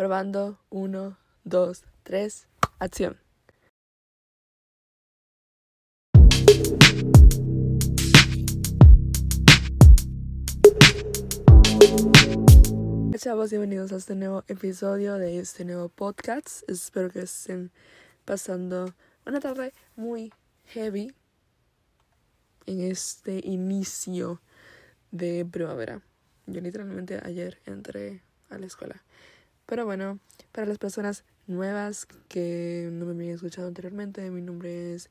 Probando. 0.00 0.58
Uno, 0.70 1.18
dos, 1.44 1.84
tres. 2.04 2.48
Acción. 2.78 3.18
Chavos, 13.18 13.50
bienvenidos 13.50 13.92
a 13.92 13.96
este 13.96 14.14
nuevo 14.14 14.42
episodio 14.48 15.16
de 15.16 15.38
este 15.38 15.66
nuevo 15.66 15.90
podcast. 15.90 16.62
Espero 16.66 17.10
que 17.10 17.20
estén 17.20 17.70
pasando 18.24 18.94
una 19.26 19.38
tarde 19.38 19.74
muy 19.96 20.32
heavy 20.68 21.12
en 22.64 22.80
este 22.80 23.42
inicio 23.44 24.40
de 25.10 25.44
primavera. 25.44 26.00
Yo 26.46 26.62
literalmente 26.62 27.20
ayer 27.22 27.60
entré 27.66 28.22
a 28.48 28.56
la 28.56 28.64
escuela. 28.64 29.02
Pero 29.70 29.84
bueno, 29.84 30.18
para 30.50 30.66
las 30.66 30.78
personas 30.78 31.22
nuevas 31.46 32.08
que 32.26 32.88
no 32.90 33.06
me 33.06 33.12
habían 33.12 33.36
escuchado 33.36 33.68
anteriormente, 33.68 34.28
mi 34.32 34.42
nombre 34.42 34.94
es 34.94 35.10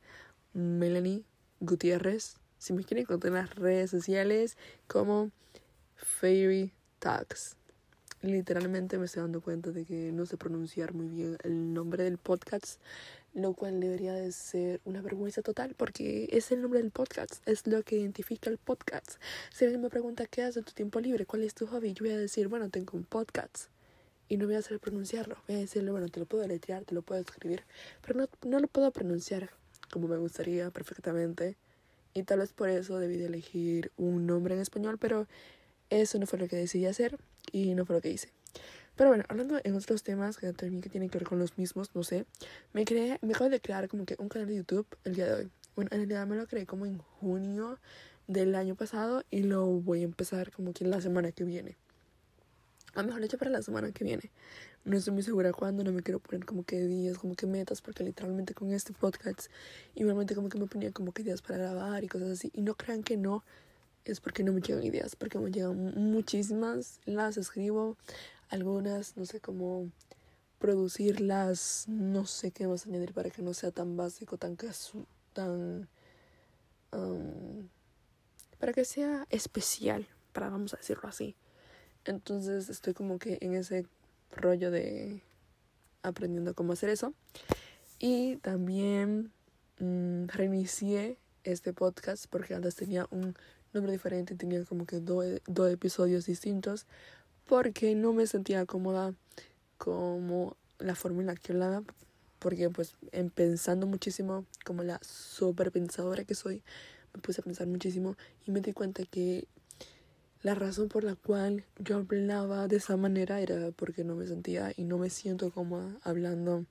Melanie 0.54 1.24
Gutiérrez. 1.62 2.36
Si 2.58 2.74
me 2.74 2.84
quieren 2.84 3.04
encontrar 3.04 3.32
en 3.32 3.40
las 3.40 3.56
redes 3.56 3.90
sociales 3.90 4.58
como 4.88 5.32
Fairy 5.96 6.74
Talks. 7.00 7.56
Literalmente 8.22 8.98
me 8.98 9.06
estoy 9.06 9.22
dando 9.22 9.40
cuenta 9.40 9.72
de 9.72 9.86
que 9.86 10.12
no 10.12 10.26
sé 10.26 10.36
pronunciar 10.36 10.94
muy 10.94 11.08
bien 11.08 11.38
el 11.44 11.74
nombre 11.74 12.04
del 12.04 12.18
podcast, 12.18 12.82
lo 13.34 13.54
cual 13.54 13.80
debería 13.80 14.12
de 14.12 14.34
ser 14.34 14.82
una 14.84 15.02
vergüenza 15.02 15.42
total 15.42 15.74
porque 15.78 16.28
es 16.34 16.52
el 16.52 16.62
nombre 16.62 16.82
del 16.82 16.92
podcast, 16.92 17.36
es 17.48 17.66
lo 17.66 17.82
que 17.84 17.96
identifica 17.96 18.50
el 18.50 18.58
podcast. 18.58 19.22
Si 19.54 19.64
alguien 19.64 19.82
me 19.82 19.90
pregunta 19.90 20.26
qué 20.26 20.42
haces 20.42 20.58
en 20.58 20.64
tu 20.66 20.74
tiempo 20.74 21.00
libre, 21.00 21.26
cuál 21.26 21.44
es 21.44 21.54
tu 21.54 21.66
hobby, 21.66 21.94
yo 21.94 22.04
voy 22.04 22.14
a 22.14 22.18
decir, 22.18 22.50
bueno, 22.50 22.70
tengo 22.70 22.98
un 22.98 23.06
podcast 23.06 23.70
y 24.30 24.38
no 24.38 24.46
voy 24.46 24.56
a 24.56 24.60
hacer 24.60 24.80
pronunciarlo. 24.80 25.36
Voy 25.48 25.58
a 25.58 25.60
decirle, 25.60 25.92
bueno, 25.92 26.08
te 26.08 26.20
lo 26.20 26.26
puedo 26.26 26.48
letrear, 26.48 26.86
te 26.86 26.96
lo 26.96 27.02
puedo 27.02 27.20
escribir, 27.20 27.64
pero 28.06 28.20
no, 28.20 28.50
no 28.50 28.60
lo 28.60 28.68
puedo 28.68 28.92
pronunciar 28.92 29.50
como 29.92 30.08
me 30.08 30.18
gustaría 30.18 30.70
perfectamente. 30.70 31.58
Y 32.14 32.24
tal 32.24 32.40
vez 32.40 32.54
por 32.54 32.70
eso 32.70 33.00
debí 33.00 33.18
de 33.18 33.26
elegir 33.26 33.92
un 33.98 34.26
nombre 34.26 34.56
en 34.56 34.62
español, 34.62 34.98
pero 35.00 35.28
eso 35.90 36.20
no 36.20 36.28
fue 36.28 36.40
lo 36.40 36.48
que 36.48 36.56
decidí 36.56 36.86
hacer 36.86 37.18
y 37.52 37.74
no 37.74 37.86
fue 37.86 37.96
lo 37.96 38.02
que 38.02 38.12
hice. 38.12 38.30
Pero 38.96 39.10
bueno, 39.10 39.24
hablando 39.30 39.60
en 39.64 39.76
otros 39.76 40.04
temas 40.04 40.38
que 40.38 40.52
también 40.54 40.82
que 40.82 40.90
tienen 40.90 41.10
que 41.10 41.18
ver 41.18 41.28
con 41.28 41.40
los 41.40 41.58
mismos, 41.58 41.96
no 41.96 42.04
sé, 42.04 42.26
me 42.74 42.86
creé, 42.86 43.18
me 43.22 43.34
acabo 43.34 43.50
de 43.50 43.62
crear 43.62 43.88
como 43.88 44.06
que 44.06 44.16
un 44.20 44.28
canal 44.28 44.48
de 44.48 44.56
YouTube 44.56 44.88
el 45.06 45.16
día 45.16 45.26
de 45.26 45.34
hoy. 45.34 45.50
Bueno, 45.76 45.90
en 45.94 46.00
realidad 46.00 46.28
me 46.28 46.36
lo 46.36 46.46
creé 46.48 46.66
como 46.66 46.86
en 46.86 46.98
junio 46.98 47.80
del 48.28 48.56
año 48.56 48.76
pasado 48.76 49.24
y 49.32 49.44
lo 49.44 49.66
voy 49.66 50.02
a 50.02 50.06
empezar 50.06 50.52
como 50.52 50.74
que 50.74 50.86
la 50.86 51.00
semana 51.00 51.32
que 51.32 51.46
viene 51.46 51.78
a 52.96 53.04
mejor 53.04 53.22
dicho 53.22 53.38
para 53.38 53.52
la 53.52 53.62
semana 53.62 53.92
que 53.92 54.04
viene. 54.04 54.32
No 54.86 54.98
estoy 54.98 55.14
muy 55.14 55.24
segura 55.24 55.52
cuándo, 55.52 55.84
no 55.84 55.92
me 55.92 56.02
quiero 56.02 56.20
poner 56.20 56.46
como 56.46 56.64
que 56.64 56.82
días, 56.82 57.18
como 57.18 57.36
que 57.36 57.46
metas, 57.48 57.82
porque 57.82 58.04
literalmente 58.04 58.54
con 58.54 58.72
este 58.72 58.94
podcast 58.94 59.48
igualmente 59.96 60.36
como 60.36 60.50
que 60.50 60.58
me 60.58 60.68
ponía 60.68 60.92
como 60.92 61.12
que 61.12 61.24
días 61.24 61.42
para 61.42 61.58
grabar 61.58 62.04
y 62.04 62.08
cosas 62.08 62.32
así. 62.32 62.52
Y 62.54 62.62
no 62.62 62.76
crean 62.76 63.04
que 63.04 63.18
no, 63.18 63.44
es 64.06 64.22
porque 64.22 64.44
no 64.44 64.54
me 64.54 64.62
llegan 64.62 64.84
ideas, 64.84 65.16
porque 65.16 65.38
me 65.40 65.52
llegan 65.52 65.94
muchísimas, 65.96 67.00
las 67.06 67.38
escribo, 67.38 67.98
algunas, 68.50 69.18
no 69.18 69.26
sé 69.26 69.40
cómo 69.40 69.92
producirlas, 70.60 71.86
no 71.88 72.26
sé 72.26 72.52
qué 72.52 72.68
más 72.68 72.86
añadir 72.86 73.14
para 73.14 73.30
que 73.30 73.42
no 73.42 73.54
sea 73.54 73.72
tan 73.72 73.98
básico, 73.98 74.38
tan 74.38 74.56
casu 74.56 75.06
tan... 75.34 75.88
Para 78.60 78.74
que 78.74 78.84
sea 78.84 79.26
especial, 79.30 80.08
para 80.34 80.50
vamos 80.50 80.74
a 80.74 80.78
decirlo 80.78 81.08
así. 81.08 81.36
Entonces 82.10 82.70
estoy 82.70 82.96
como 82.96 83.20
que 83.20 83.38
en 83.42 83.54
ese 83.54 83.86
rollo 84.32 84.72
de 84.72 85.22
aprendiendo 86.02 86.56
cómo 86.56 86.74
hacer 86.74 86.90
eso. 86.90 87.14
Y 88.00 88.38
también 88.38 89.32
mmm, 89.78 90.26
reinicié 90.28 91.18
este 91.44 91.72
podcast 91.72 92.26
porque 92.28 92.56
antes 92.56 92.76
tenía 92.76 93.08
un 93.12 93.36
nombre 93.74 93.92
diferente, 93.92 94.34
tenía 94.34 94.66
como 94.66 94.88
que 94.88 95.00
dos 95.00 95.72
episodios 95.72 96.26
distintos 96.26 96.88
porque 97.46 97.94
no 97.94 98.12
me 98.12 98.26
sentía 98.26 98.66
cómoda 98.66 99.14
como 99.78 100.58
la 100.80 100.96
forma 100.96 101.22
en 101.22 101.38
que 101.38 101.52
hablaba 101.52 101.84
porque 102.40 102.72
pues 102.72 102.96
en 103.12 103.30
pensando 103.30 103.86
muchísimo 103.86 104.46
como 104.66 104.82
la 104.82 105.00
super 105.04 105.72
pensadora 105.72 106.24
que 106.24 106.34
soy 106.34 106.64
me 107.14 107.22
puse 107.22 107.42
a 107.42 107.44
pensar 107.44 107.68
muchísimo 107.68 108.16
y 108.48 108.52
me 108.52 108.62
di 108.62 108.74
cuenta 108.74 109.04
que 109.06 109.48
la 110.42 110.56
razón 110.56 110.88
por 110.88 111.04
la 111.04 111.16
cual 111.16 111.66
yo 111.80 111.98
hablaba 111.98 112.68
de 112.68 112.78
esa 112.78 112.96
manera 112.96 113.42
era 113.42 113.72
porque 113.72 114.04
no 114.04 114.16
me 114.16 114.26
sentía 114.26 114.72
y 114.76 114.86
no 114.86 114.98
me 114.98 115.10
siento 115.10 115.52
como 115.52 115.98
hablando 116.04 116.66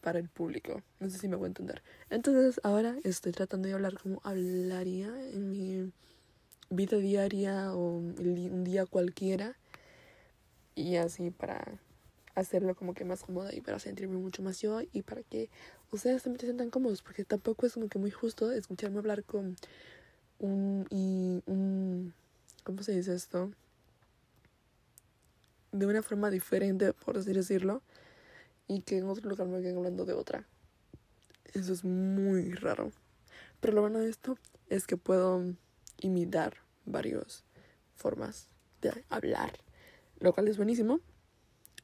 para 0.00 0.18
el 0.18 0.28
público. 0.28 0.82
No 1.00 1.10
sé 1.10 1.18
si 1.18 1.28
me 1.28 1.36
voy 1.36 1.46
a 1.46 1.48
entender. 1.48 1.82
Entonces 2.08 2.60
ahora 2.62 2.96
estoy 3.04 3.32
tratando 3.32 3.68
de 3.68 3.74
hablar 3.74 3.98
como 3.98 4.20
hablaría 4.24 5.08
en 5.32 5.50
mi 5.50 5.92
vida 6.70 6.96
diaria 6.96 7.74
o 7.74 7.98
un 7.98 8.64
día 8.64 8.86
cualquiera. 8.86 9.56
Y 10.74 10.96
así 10.96 11.30
para 11.30 11.78
hacerlo 12.34 12.74
como 12.74 12.94
que 12.94 13.04
más 13.04 13.22
cómodo 13.22 13.50
y 13.52 13.60
para 13.60 13.78
sentirme 13.78 14.16
mucho 14.16 14.42
más 14.42 14.60
yo 14.60 14.80
y 14.92 15.02
para 15.02 15.22
que 15.24 15.50
ustedes 15.90 16.22
también 16.22 16.40
se 16.40 16.46
sientan 16.46 16.70
cómodos 16.70 17.02
porque 17.02 17.24
tampoco 17.24 17.66
es 17.66 17.74
como 17.74 17.88
que 17.88 17.98
muy 17.98 18.12
justo 18.12 18.52
escucharme 18.52 18.98
hablar 18.98 19.24
con 19.24 19.56
un 20.38 20.86
y 20.90 21.42
un 21.50 22.14
¿cómo 22.68 22.82
se 22.82 22.92
dice 22.92 23.14
esto? 23.14 23.50
De 25.72 25.86
una 25.86 26.02
forma 26.02 26.28
diferente, 26.28 26.92
por 26.92 27.16
así 27.16 27.32
decirlo, 27.32 27.80
y 28.66 28.82
que 28.82 28.98
en 28.98 29.08
otro 29.08 29.26
lugar 29.26 29.48
me 29.48 29.56
vengan 29.56 29.78
hablando 29.78 30.04
de 30.04 30.12
otra. 30.12 30.46
Eso 31.54 31.72
es 31.72 31.82
muy 31.82 32.52
raro. 32.52 32.92
Pero 33.60 33.72
lo 33.72 33.80
bueno 33.80 34.00
de 34.00 34.10
esto 34.10 34.36
es 34.68 34.86
que 34.86 34.98
puedo 34.98 35.42
imitar 36.02 36.58
varias 36.84 37.42
formas 37.96 38.48
de 38.82 39.02
hablar, 39.08 39.58
lo 40.20 40.34
cual 40.34 40.48
es 40.48 40.58
buenísimo. 40.58 41.00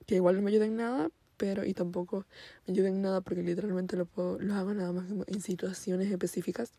Que 0.05 0.17
igual 0.17 0.37
no 0.37 0.43
me 0.43 0.50
ayuda 0.50 0.67
en 0.67 0.77
nada, 0.77 1.11
pero 1.39 1.65
y 1.65 1.73
tampoco 1.73 2.27
me 2.67 2.75
ayuda 2.75 2.89
en 2.89 3.00
nada 3.00 3.23
porque 3.23 3.43
literalmente 3.43 3.97
lo, 3.97 4.05
puedo, 4.05 4.39
lo 4.39 4.53
hago 4.53 4.75
nada 4.75 4.93
más 4.93 5.06
en 5.28 5.41
situaciones 5.41 6.12
específicas. 6.12 6.73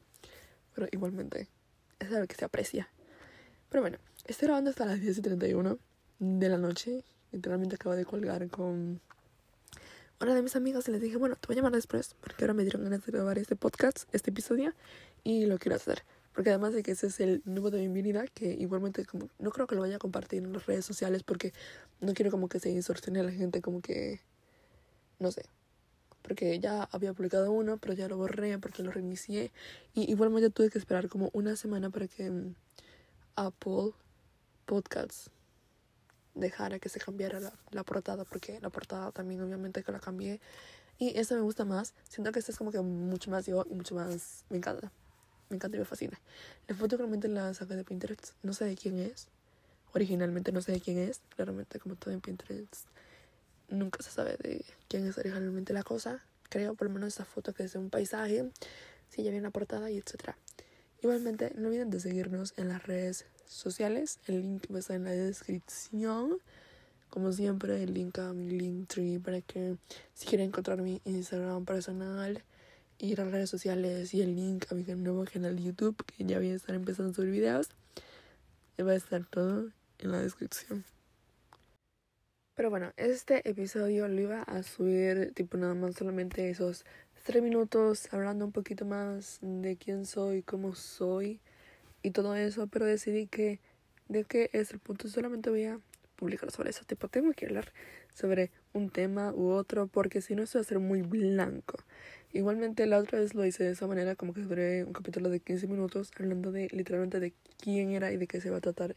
Pero 0.75 0.87
igualmente 0.91 1.49
es 1.97 2.11
algo 2.11 2.27
que 2.27 2.35
se 2.35 2.45
aprecia. 2.45 2.87
Pero 3.75 3.83
bueno, 3.83 3.97
estoy 4.25 4.45
grabando 4.45 4.69
hasta 4.69 4.85
las 4.85 5.01
10 5.01 5.17
y 5.17 5.21
31 5.21 5.77
de 6.19 6.47
la 6.47 6.57
noche. 6.57 7.03
Literalmente 7.33 7.75
acabo 7.75 7.93
de 7.93 8.05
colgar 8.05 8.47
con 8.47 9.01
una 10.21 10.33
de 10.33 10.41
mis 10.41 10.55
amigas 10.55 10.87
y 10.87 10.93
les 10.93 11.01
dije, 11.01 11.17
bueno, 11.17 11.35
te 11.35 11.45
voy 11.47 11.55
a 11.55 11.57
llamar 11.57 11.73
después 11.73 12.15
porque 12.21 12.45
ahora 12.45 12.53
me 12.53 12.63
dieron 12.63 12.85
ganas 12.85 13.05
de 13.05 13.11
grabar 13.11 13.37
este 13.37 13.57
podcast, 13.57 14.03
este 14.13 14.29
episodio 14.29 14.73
y 15.25 15.45
lo 15.45 15.57
quiero 15.57 15.75
hacer. 15.75 16.03
Porque 16.33 16.51
además 16.51 16.73
de 16.73 16.83
que 16.83 16.91
ese 16.91 17.07
es 17.07 17.19
el 17.19 17.41
nuevo 17.43 17.69
de 17.69 17.79
bienvenida, 17.79 18.23
que 18.27 18.53
igualmente 18.53 19.03
como, 19.03 19.27
no 19.39 19.49
creo 19.51 19.67
que 19.67 19.75
lo 19.75 19.81
vaya 19.81 19.97
a 19.97 19.99
compartir 19.99 20.41
en 20.41 20.53
las 20.53 20.65
redes 20.65 20.85
sociales 20.85 21.23
porque 21.23 21.51
no 21.99 22.13
quiero 22.13 22.31
como 22.31 22.47
que 22.47 22.61
se 22.61 22.69
distorsione 22.69 23.19
a 23.19 23.23
la 23.23 23.33
gente 23.33 23.61
como 23.61 23.81
que, 23.81 24.21
no 25.19 25.33
sé, 25.33 25.43
porque 26.21 26.61
ya 26.61 26.83
había 26.93 27.13
publicado 27.13 27.51
uno, 27.51 27.77
pero 27.77 27.93
ya 27.93 28.07
lo 28.07 28.15
borré 28.15 28.57
porque 28.57 28.83
lo 28.83 28.91
reinicié. 28.91 29.51
Y 29.93 30.09
igualmente 30.09 30.49
tuve 30.49 30.69
que 30.69 30.77
esperar 30.77 31.09
como 31.09 31.29
una 31.33 31.57
semana 31.57 31.89
para 31.89 32.07
que 32.07 32.53
Apple 33.35 33.91
Podcasts 34.65 35.29
dejara 36.33 36.79
que 36.79 36.89
se 36.89 36.99
cambiara 36.99 37.39
la, 37.39 37.53
la, 37.71 37.83
portada, 37.83 38.25
porque 38.25 38.59
la 38.59 38.69
portada 38.69 39.11
también 39.11 39.41
obviamente 39.41 39.83
que 39.83 39.91
la 39.91 39.99
cambié. 39.99 40.39
Y 40.97 41.17
esta 41.17 41.35
me 41.35 41.41
gusta 41.41 41.65
más. 41.65 41.93
Siento 42.09 42.31
que 42.31 42.39
esta 42.39 42.51
es 42.51 42.57
como 42.57 42.71
que 42.71 42.79
mucho 42.79 43.29
más 43.29 43.45
yo 43.45 43.65
y 43.69 43.73
mucho 43.73 43.95
más... 43.95 44.45
Me 44.49 44.57
encanta. 44.57 44.91
Me 45.49 45.57
encanta 45.57 45.75
y 45.75 45.79
me 45.79 45.85
fascina. 45.85 46.19
La 46.67 46.75
foto 46.75 46.97
realmente 46.97 47.27
la 47.27 47.53
saqué 47.53 47.75
de 47.75 47.83
Pinterest. 47.83 48.29
No 48.43 48.53
sé 48.53 48.65
de 48.65 48.75
quién 48.75 48.97
es. 48.99 49.27
Originalmente 49.93 50.51
no 50.51 50.61
sé 50.61 50.71
de 50.71 50.79
quién 50.79 50.97
es. 50.97 51.21
Claramente 51.35 51.79
como 51.79 51.95
todo 51.95 52.13
en 52.13 52.21
Pinterest. 52.21 52.87
Nunca 53.67 54.01
se 54.03 54.11
sabe 54.11 54.37
de 54.37 54.63
quién 54.87 55.05
es 55.05 55.17
originalmente 55.17 55.73
la 55.73 55.83
cosa. 55.83 56.23
Creo 56.49 56.75
por 56.75 56.87
lo 56.87 56.93
menos 56.93 57.09
esta 57.09 57.25
foto 57.25 57.53
que 57.53 57.63
es 57.63 57.73
de 57.73 57.79
un 57.79 57.89
paisaje. 57.89 58.49
Si 59.09 59.23
ya 59.23 59.31
viene 59.31 59.43
la 59.43 59.51
portada 59.51 59.91
y 59.91 59.97
etcétera. 59.97 60.37
Igualmente, 61.01 61.51
no 61.55 61.67
olviden 61.67 61.89
de 61.89 61.99
seguirnos 61.99 62.53
en 62.57 62.69
las 62.69 62.85
redes 62.85 63.25
sociales. 63.45 64.19
El 64.27 64.41
link 64.41 64.63
va 64.71 64.77
a 64.77 64.79
estar 64.79 64.95
en 64.95 65.03
la 65.03 65.11
descripción. 65.11 66.39
Como 67.09 67.31
siempre, 67.31 67.81
el 67.83 67.93
link 67.93 68.17
a 68.19 68.33
mi 68.33 68.49
Linktree 68.49 69.19
para 69.19 69.41
que 69.41 69.77
si 70.13 70.25
quieren 70.25 70.47
encontrar 70.47 70.81
mi 70.81 71.01
Instagram 71.05 71.65
personal, 71.65 72.43
ir 72.97 73.21
a 73.21 73.25
las 73.25 73.33
redes 73.33 73.49
sociales 73.49 74.13
y 74.13 74.21
el 74.21 74.35
link 74.35 74.65
a 74.71 74.75
mi 74.75 74.83
nuevo 74.83 75.25
canal 75.25 75.55
de 75.55 75.63
YouTube, 75.63 75.95
que 76.05 76.25
ya 76.25 76.37
voy 76.37 76.49
a 76.49 76.55
estar 76.55 76.75
empezando 76.75 77.11
a 77.11 77.15
subir 77.15 77.31
videos. 77.31 77.69
Va 78.79 78.91
a 78.91 78.95
estar 78.95 79.25
todo 79.25 79.69
en 79.99 80.11
la 80.11 80.19
descripción. 80.19 80.83
Pero 82.55 82.69
bueno, 82.69 82.93
este 82.95 83.47
episodio 83.49 84.07
lo 84.07 84.21
iba 84.21 84.41
a 84.43 84.63
subir 84.63 85.33
tipo 85.33 85.57
nada 85.57 85.73
más 85.73 85.95
solamente 85.95 86.49
esos 86.49 86.85
tres 87.25 87.41
minutos 87.41 88.07
hablando 88.13 88.45
un 88.45 88.51
poquito 88.51 88.85
más 88.85 89.39
de 89.41 89.77
quién 89.77 90.05
soy, 90.05 90.43
cómo 90.43 90.75
soy 90.75 91.39
y 92.03 92.11
todo 92.11 92.35
eso, 92.35 92.67
pero 92.67 92.85
decidí 92.85 93.25
que 93.25 93.59
de 94.07 94.25
qué 94.25 94.51
es 94.53 94.69
el 94.69 94.77
punto. 94.77 95.07
Solamente 95.07 95.49
voy 95.49 95.63
a 95.63 95.79
publicar 96.17 96.51
sobre 96.51 96.69
eso. 96.69 96.85
Tipo, 96.85 97.07
tengo 97.07 97.33
que 97.33 97.47
hablar 97.47 97.73
sobre 98.13 98.51
un 98.73 98.91
tema 98.91 99.33
u 99.33 99.49
otro 99.49 99.87
porque 99.87 100.21
si 100.21 100.35
no, 100.35 100.43
eso 100.43 100.59
va 100.59 100.61
a 100.61 100.65
ser 100.65 100.77
muy 100.77 101.01
blanco. 101.01 101.79
Igualmente, 102.31 102.85
la 102.85 102.99
otra 102.99 103.19
vez 103.19 103.33
lo 103.33 103.43
hice 103.43 103.63
de 103.63 103.71
esa 103.71 103.87
manera, 103.87 104.15
como 104.15 104.35
que 104.35 104.43
sobre 104.43 104.83
un 104.83 104.93
capítulo 104.93 105.29
de 105.31 105.39
15 105.39 105.65
minutos, 105.65 106.11
hablando 106.19 106.51
de 106.51 106.67
literalmente 106.73 107.19
de 107.19 107.33
quién 107.59 107.89
era 107.89 108.11
y 108.11 108.17
de 108.17 108.27
qué 108.27 108.39
se 108.39 108.51
va 108.51 108.57
a 108.57 108.61
tratar 108.61 108.93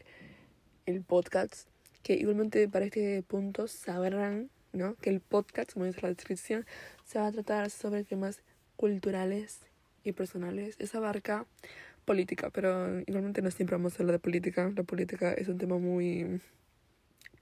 el 0.85 1.01
podcast. 1.01 1.67
Que 2.03 2.13
igualmente 2.13 2.69
para 2.69 2.85
este 2.85 3.23
punto 3.23 3.67
sabrán, 3.67 4.51
¿no? 4.71 4.93
Que 4.97 5.09
el 5.09 5.19
podcast, 5.19 5.73
como 5.73 5.85
dice 5.85 5.99
la 6.03 6.09
descripción, 6.09 6.67
se 7.09 7.17
va 7.17 7.25
a 7.25 7.31
tratar 7.31 7.71
sobre 7.71 8.03
temas 8.03 8.43
culturales 8.75 9.61
y 10.03 10.11
personales. 10.11 10.75
Esa 10.77 10.99
abarca 10.99 11.47
política, 12.05 12.51
pero 12.51 12.99
igualmente 12.99 13.41
no 13.41 13.49
siempre 13.49 13.75
vamos 13.75 13.95
a 13.95 14.03
hablar 14.03 14.17
de 14.17 14.19
política. 14.19 14.71
La 14.75 14.83
política 14.83 15.33
es 15.33 15.47
un 15.47 15.57
tema 15.57 15.79
muy 15.79 16.39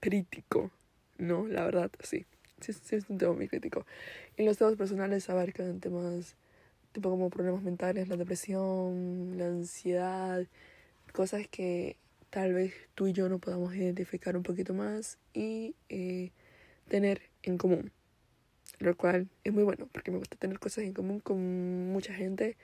crítico, 0.00 0.70
¿no? 1.18 1.46
La 1.46 1.66
verdad, 1.66 1.90
sí. 2.02 2.24
Sí, 2.62 2.72
es 2.96 3.10
un 3.10 3.18
tema 3.18 3.34
muy 3.34 3.46
crítico. 3.46 3.84
Y 4.38 4.44
los 4.44 4.56
temas 4.56 4.76
personales 4.76 5.28
abarcan 5.28 5.80
temas 5.80 6.34
tipo 6.92 7.10
como 7.10 7.28
problemas 7.28 7.62
mentales, 7.62 8.08
la 8.08 8.16
depresión, 8.16 9.36
la 9.36 9.48
ansiedad, 9.48 10.46
cosas 11.12 11.46
que 11.46 11.98
tal 12.30 12.54
vez 12.54 12.72
tú 12.94 13.06
y 13.06 13.12
yo 13.12 13.28
no 13.28 13.38
podamos 13.38 13.74
identificar 13.74 14.34
un 14.34 14.44
poquito 14.44 14.72
más 14.72 15.18
y 15.34 15.74
eh, 15.90 16.30
tener 16.88 17.20
en 17.42 17.58
común. 17.58 17.92
Lo 18.78 18.96
cual 18.96 19.28
es 19.44 19.52
muy 19.52 19.64
bueno 19.64 19.88
porque 19.92 20.10
me 20.10 20.18
gusta 20.18 20.36
tener 20.36 20.58
cosas 20.58 20.84
en 20.84 20.92
común 20.92 21.20
con 21.20 21.92
mucha 21.92 22.14
gente 22.14 22.56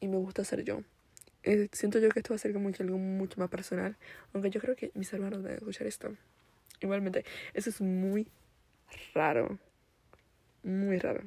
y 0.00 0.08
me 0.08 0.16
gusta 0.16 0.44
ser 0.44 0.64
yo. 0.64 0.82
Eh, 1.42 1.68
siento 1.72 1.98
yo 1.98 2.10
que 2.10 2.20
esto 2.20 2.34
va 2.34 2.36
a 2.36 2.38
ser 2.38 2.52
como 2.52 2.70
que 2.70 2.82
algo 2.82 2.98
mucho 2.98 3.40
más 3.40 3.48
personal, 3.48 3.96
aunque 4.32 4.50
yo 4.50 4.60
creo 4.60 4.76
que 4.76 4.90
mis 4.94 5.12
hermanos 5.12 5.42
van 5.42 5.52
a 5.52 5.54
escuchar 5.56 5.86
esto. 5.86 6.14
Igualmente, 6.80 7.24
eso 7.54 7.70
es 7.70 7.80
muy 7.80 8.28
raro. 9.14 9.58
Muy 10.62 10.98
raro. 10.98 11.22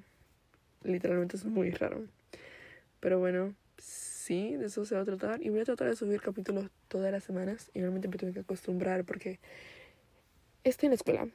Literalmente 0.83 1.37
es 1.37 1.45
muy 1.45 1.71
raro. 1.71 2.05
Pero 2.99 3.19
bueno, 3.19 3.53
sí, 3.77 4.55
de 4.55 4.67
eso 4.67 4.85
se 4.85 4.95
va 4.95 5.01
a 5.01 5.05
tratar. 5.05 5.41
Y 5.43 5.49
voy 5.49 5.61
a 5.61 5.65
tratar 5.65 5.89
de 5.89 5.95
subir 5.95 6.21
capítulos 6.21 6.69
todas 6.87 7.11
las 7.11 7.23
semanas. 7.23 7.69
Y 7.73 7.79
realmente 7.79 8.07
me 8.07 8.17
tengo 8.17 8.33
que 8.33 8.39
acostumbrar 8.39 9.03
porque 9.03 9.39
estoy 10.63 10.87
en 10.87 10.91
la 10.91 10.95
escuela. 10.95 11.27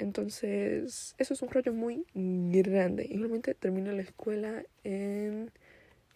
Entonces, 0.00 1.14
eso 1.18 1.34
es 1.34 1.42
un 1.42 1.50
rollo 1.50 1.74
muy 1.74 2.06
grande. 2.14 3.06
Igualmente 3.06 3.52
termino 3.52 3.92
la 3.92 4.00
escuela 4.00 4.64
en 4.82 5.52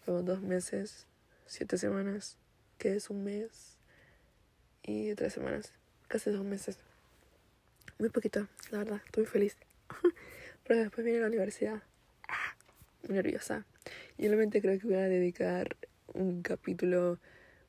como 0.03 0.23
dos 0.23 0.41
meses, 0.41 1.05
siete 1.45 1.77
semanas, 1.77 2.39
que 2.79 2.95
es 2.95 3.11
un 3.11 3.23
mes 3.23 3.77
y 4.81 5.13
tres 5.13 5.33
semanas, 5.33 5.71
casi 6.07 6.31
dos 6.31 6.43
meses. 6.43 6.79
Muy 7.99 8.09
poquito, 8.09 8.47
la 8.71 8.79
verdad, 8.79 9.01
estoy 9.05 9.27
feliz. 9.27 9.55
Pero 10.67 10.79
después 10.79 11.05
viene 11.05 11.19
la 11.19 11.27
universidad. 11.27 11.83
Ah, 12.27 12.55
muy 13.03 13.13
nerviosa. 13.13 13.67
Y 14.17 14.25
realmente 14.27 14.63
creo 14.63 14.79
que 14.79 14.87
voy 14.87 14.95
a 14.95 15.07
dedicar 15.07 15.77
un 16.07 16.41
capítulo, 16.41 17.19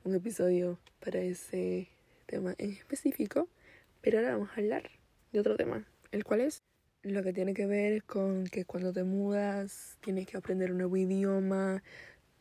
un 0.03 0.15
episodio 0.15 0.79
para 0.99 1.21
ese 1.21 1.89
tema 2.25 2.55
en 2.57 2.71
específico. 2.71 3.51
Pero 4.01 4.17
ahora 4.17 4.33
vamos 4.33 4.49
a 4.49 4.61
hablar 4.61 4.91
de 5.33 5.41
otro 5.41 5.57
tema, 5.57 5.85
el 6.13 6.25
cual 6.25 6.41
es 6.41 6.63
lo 7.03 7.23
que 7.23 7.33
tiene 7.33 7.55
que 7.55 7.67
ver 7.67 8.03
con 8.05 8.45
que 8.47 8.65
cuando 8.65 8.93
te 8.93 9.05
mudas 9.05 9.97
tienes 10.01 10.27
que 10.27 10.37
aprender 10.37 10.73
un 10.73 10.79
nuevo 10.79 10.97
idioma, 10.97 11.83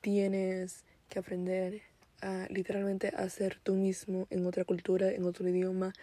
tienes 0.02 0.84
que 1.10 1.20
aprender 1.20 1.82
a 2.22 2.48
literalmente 2.50 3.10
a 3.10 3.30
ser 3.30 3.60
tú 3.62 3.76
mismo 3.76 4.28
en 4.30 4.46
otra 4.46 4.66
cultura, 4.66 5.12
en 5.12 5.26
otro 5.26 5.48
idioma, 5.48 5.94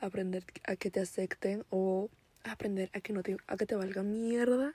aprender 0.00 0.44
a 0.64 0.76
que 0.76 0.90
te 0.90 1.00
acepten 1.00 1.64
o 1.70 2.10
aprender 2.44 2.90
a 2.92 3.00
que 3.00 3.12
no 3.12 3.22
te, 3.22 3.36
a 3.46 3.56
que 3.56 3.66
te 3.66 3.74
valga 3.74 4.02
mierda 4.02 4.74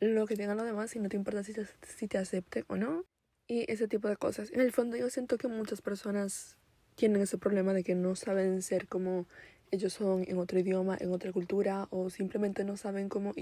lo 0.00 0.26
que 0.26 0.36
tengan 0.36 0.56
los 0.56 0.66
demás 0.66 0.94
y 0.96 0.98
no 1.00 1.08
te 1.08 1.16
importa 1.16 1.44
si 1.44 1.52
te, 1.52 1.66
si 1.86 2.08
te 2.08 2.18
acepten 2.18 2.64
o 2.68 2.76
no 2.76 3.04
y 3.46 3.70
ese 3.70 3.88
tipo 3.88 4.08
de 4.08 4.16
cosas. 4.16 4.50
En 4.52 4.60
el 4.60 4.72
fondo 4.72 4.96
yo 4.96 5.10
siento 5.10 5.38
que 5.38 5.48
muchas 5.48 5.82
personas 5.82 6.56
tienen 6.94 7.22
ese 7.22 7.38
problema 7.38 7.72
de 7.72 7.84
que 7.84 7.94
no 7.94 8.14
saben 8.14 8.62
ser 8.62 8.86
como 8.86 9.26
ellos 9.74 9.92
son 9.92 10.24
en 10.26 10.38
otro 10.38 10.58
idioma, 10.58 10.96
en 11.00 11.12
otra 11.12 11.32
cultura 11.32 11.88
o 11.90 12.08
simplemente 12.10 12.64
no 12.64 12.76
saben 12.76 13.08
cómo 13.08 13.32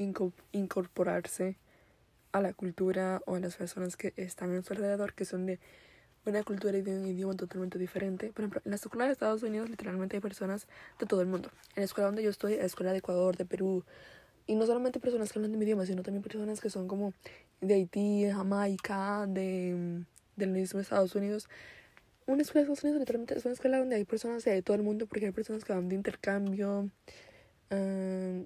incorporarse 0.52 1.56
a 2.32 2.40
la 2.40 2.54
cultura 2.54 3.22
o 3.26 3.36
a 3.36 3.40
las 3.40 3.56
personas 3.56 3.96
que 3.96 4.14
están 4.16 4.56
a 4.56 4.62
su 4.62 4.72
alrededor, 4.72 5.14
que 5.14 5.24
son 5.24 5.46
de 5.46 5.60
una 6.24 6.42
cultura 6.42 6.78
y 6.78 6.82
de 6.82 6.98
un 6.98 7.06
idioma 7.06 7.34
totalmente 7.34 7.78
diferente. 7.78 8.28
Por 8.32 8.42
ejemplo, 8.42 8.62
en 8.64 8.70
la 8.70 8.76
escuela 8.76 9.06
de 9.06 9.12
Estados 9.12 9.42
Unidos 9.42 9.68
literalmente 9.68 10.16
hay 10.16 10.20
personas 10.20 10.66
de 10.98 11.06
todo 11.06 11.20
el 11.20 11.26
mundo. 11.26 11.50
En 11.76 11.82
la 11.82 11.84
escuela 11.84 12.06
donde 12.06 12.22
yo 12.22 12.30
estoy, 12.30 12.56
la 12.56 12.64
escuela 12.64 12.92
de 12.92 12.98
Ecuador, 12.98 13.36
de 13.36 13.44
Perú, 13.44 13.84
y 14.46 14.54
no 14.54 14.66
solamente 14.66 15.00
personas 15.00 15.32
que 15.32 15.38
hablan 15.38 15.52
de 15.52 15.58
mi 15.58 15.64
idioma, 15.64 15.86
sino 15.86 16.02
también 16.02 16.22
personas 16.22 16.60
que 16.60 16.70
son 16.70 16.88
como 16.88 17.12
de 17.60 17.74
Haití, 17.74 18.24
de 18.24 18.32
Jamaica, 18.32 19.26
de, 19.28 20.04
del 20.36 20.50
mismo 20.50 20.80
Estados 20.80 21.14
Unidos. 21.14 21.48
Una 22.26 22.42
escuela 22.42 22.66
de 22.66 22.72
Estados 22.72 22.84
Unidos 22.84 23.00
literalmente 23.00 23.36
es 23.36 23.44
una 23.44 23.54
escuela 23.54 23.78
donde 23.78 23.96
hay 23.96 24.04
personas 24.04 24.44
de 24.44 24.62
todo 24.62 24.76
el 24.76 24.82
mundo, 24.82 25.06
porque 25.06 25.26
hay 25.26 25.32
personas 25.32 25.64
que 25.64 25.72
van 25.72 25.88
de 25.88 25.96
intercambio, 25.96 26.90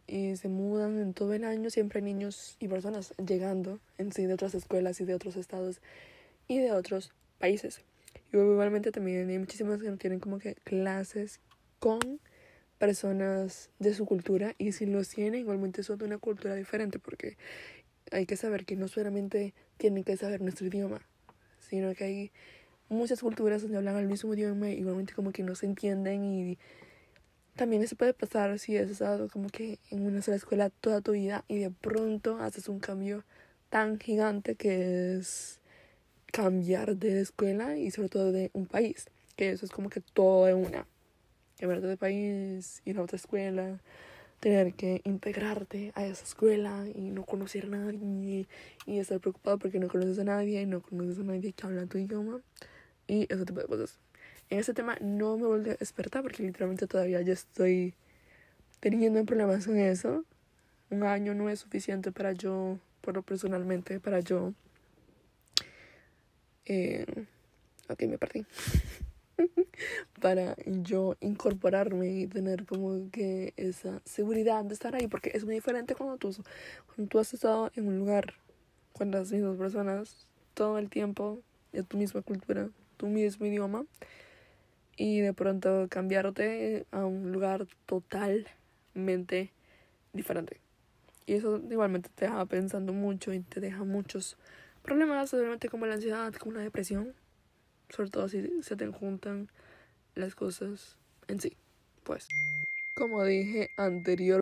y 0.07 0.37
se 0.37 0.49
mudan 0.49 0.99
en 0.99 1.13
todo 1.13 1.35
el 1.35 1.45
año. 1.45 1.69
Siempre 1.69 1.99
hay 1.99 2.05
niños 2.05 2.57
y 2.61 2.69
personas 2.69 3.13
llegando 3.19 3.81
en 3.99 4.13
sí 4.13 4.27
de 4.27 4.35
otras 4.35 4.55
escuelas 4.55 5.01
y 5.01 5.05
de 5.05 5.15
otros 5.15 5.37
estados 5.37 5.81
y 6.47 6.59
de 6.59 6.73
otros 6.73 7.13
países. 7.39 7.81
Y 8.33 8.37
igualmente 8.37 8.93
también 8.93 9.29
hay 9.29 9.39
muchísimas 9.39 9.83
que 9.83 9.91
no 9.91 9.97
tienen 9.97 10.21
como 10.21 10.39
que 10.39 10.55
clases 10.55 11.41
con 11.81 12.21
personas 12.79 13.71
de 13.79 13.95
su 13.95 14.07
cultura 14.07 14.55
y 14.59 14.73
si 14.73 14.87
los 14.87 15.09
tienen 15.09 15.41
igualmente 15.41 15.83
son 15.83 15.99
de 15.99 16.05
una 16.05 16.19
cultura 16.19 16.55
diferente 16.55 16.99
porque 16.99 17.37
hay 18.13 18.27
que 18.27 18.37
saber 18.37 18.67
que 18.67 18.77
no 18.77 18.87
solamente 18.87 19.55
tienen 19.79 20.05
que 20.05 20.17
saber 20.17 20.43
nuestro 20.43 20.67
idioma, 20.67 21.01
sino 21.59 21.95
que 21.95 22.05
hay 22.05 22.33
muchas 22.89 23.21
culturas 23.21 23.63
donde 23.63 23.79
hablan 23.79 23.97
el 23.97 24.07
mismo 24.07 24.33
idioma 24.35 24.71
igualmente 24.71 25.15
como 25.15 25.33
que 25.33 25.43
no 25.43 25.55
se 25.55 25.67
entienden 25.67 26.25
y 26.25 26.59
también 27.57 27.83
eso 27.83 27.97
puede 27.97 28.13
pasar 28.13 28.59
si 28.59 28.77
has 28.77 28.91
estado 28.91 29.29
como 29.29 29.49
que 29.49 29.79
en 29.91 30.07
una 30.07 30.21
sola 30.21 30.37
escuela 30.37 30.71
toda 30.71 31.01
tu 31.01 31.13
vida 31.13 31.45
y 31.49 31.59
de 31.59 31.71
pronto 31.71 32.39
haces 32.39 32.69
un 32.69 32.81
cambio 32.81 33.25
tan 33.71 33.99
gigante 33.99 34.57
que 34.57 35.17
es 35.17 35.61
cambiar 36.27 36.97
de 36.97 37.21
escuela 37.21 37.77
y 37.79 37.91
sobre 37.91 38.11
todo 38.11 38.31
de 38.31 38.51
un 38.53 38.67
país. 38.67 39.07
Que 39.37 39.51
eso 39.51 39.65
es 39.65 39.73
como 39.73 39.89
que 39.89 40.01
todo 40.01 40.49
en 40.49 40.57
una. 40.57 40.87
Cambiar 41.59 41.81
de 41.81 41.97
país, 41.97 42.83
ir 42.85 42.99
a 42.99 43.03
otra 43.03 43.17
escuela, 43.17 43.81
tener 44.41 44.75
que 44.75 45.01
integrarte 45.05 45.93
a 45.95 46.05
esa 46.05 46.25
escuela 46.25 46.85
y 46.95 47.11
no 47.11 47.25
conocer 47.25 47.65
a 47.65 47.69
nadie 47.69 48.47
y 48.85 48.99
estar 48.99 49.19
preocupado 49.19 49.59
porque 49.59 49.79
no 49.79 49.89
conoces 49.89 50.19
a 50.19 50.25
nadie 50.25 50.61
y 50.61 50.67
no 50.67 50.83
conoces 50.83 51.19
a 51.19 51.23
nadie 51.23 51.53
que 51.55 51.67
habla 51.67 51.87
tu 51.87 51.97
idioma 51.97 52.43
y 53.07 53.27
ese 53.33 53.45
tipo 53.45 53.61
de 53.61 53.67
cosas. 53.67 53.99
En 54.49 54.59
ese 54.59 54.75
tema 54.75 54.97
no 55.01 55.37
me 55.37 55.47
volví 55.47 55.71
a 55.71 55.75
despertar 55.75 56.23
porque 56.23 56.43
literalmente 56.43 56.87
todavía 56.87 57.21
ya 57.21 57.33
estoy 57.33 57.95
teniendo 58.81 59.25
problemas 59.25 59.67
con 59.67 59.79
eso. 59.79 60.25
Un 60.91 61.03
año 61.03 61.35
no 61.35 61.49
es 61.51 61.61
suficiente 61.61 62.13
para 62.13 62.33
yo, 62.33 62.79
por 63.01 63.15
lo 63.15 63.23
personalmente, 63.23 63.99
para 63.99 64.21
yo. 64.21 64.53
Eh, 66.65 67.07
ok, 67.89 68.03
me 68.03 68.19
perdí. 68.19 68.47
para 70.21 70.57
yo 70.65 71.17
incorporarme 71.21 72.09
y 72.09 72.27
tener 72.27 72.65
como 72.65 73.11
que 73.11 73.53
esa 73.57 74.01
seguridad 74.05 74.65
de 74.65 74.75
estar 74.75 74.95
ahí, 74.95 75.09
porque 75.09 75.33
es 75.35 75.45
muy 75.45 75.55
diferente 75.55 75.95
cuando 75.95 76.17
tú, 76.17 76.35
cuando 76.87 77.09
tú 77.09 77.19
has 77.19 77.35
estado 77.35 77.71
en 77.75 77.89
un 77.89 77.99
lugar 77.99 78.35
con 78.93 79.11
las 79.11 79.31
mismas 79.31 79.57
personas 79.57 80.27
todo 80.55 80.79
el 80.79 80.89
tiempo, 80.89 81.41
es 81.73 81.87
tu 81.87 81.99
misma 81.99 82.23
cultura, 82.23 82.71
tu 82.97 83.07
mismo 83.07 83.47
idioma, 83.47 83.85
y 84.97 85.21
de 85.21 85.33
pronto 85.35 85.87
cambiarte 85.91 86.87
a 86.91 87.05
un 87.05 87.33
lugar 87.33 87.67
totalmente 87.87 89.53
diferente. 90.13 90.61
Y 91.27 91.35
eso 91.35 91.61
igualmente 91.71 92.09
te 92.15 92.27
deja 92.27 92.45
pensando 92.47 92.93
mucho 92.93 93.33
y 93.33 93.41
te 93.41 93.61
deja 93.61 93.85
muchos 93.85 94.37
problemas, 94.83 95.35
obviamente 95.35 95.69
como 95.69 95.87
la 95.87 95.95
ansiedad, 95.95 96.33
como 96.35 96.55
la 96.55 96.63
depresión, 96.63 97.13
sobre 97.91 98.11
todo 98.11 98.29
si 98.29 98.63
se 98.63 98.77
te 98.77 98.87
juntan 98.87 99.49
las 100.15 100.35
cosas 100.35 100.97
en 101.29 101.41
sí. 101.41 101.57
Pues, 102.05 102.29
como 102.97 103.25
dije 103.25 103.69
anterior, 103.77 104.41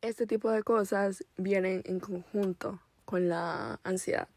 este 0.00 0.26
tipo 0.26 0.50
de 0.50 0.62
cosas 0.62 1.24
vienen 1.36 1.82
en 1.84 2.00
conjunto 2.00 2.80
con 3.04 3.28
la 3.28 3.80
ansiedad. 3.82 4.28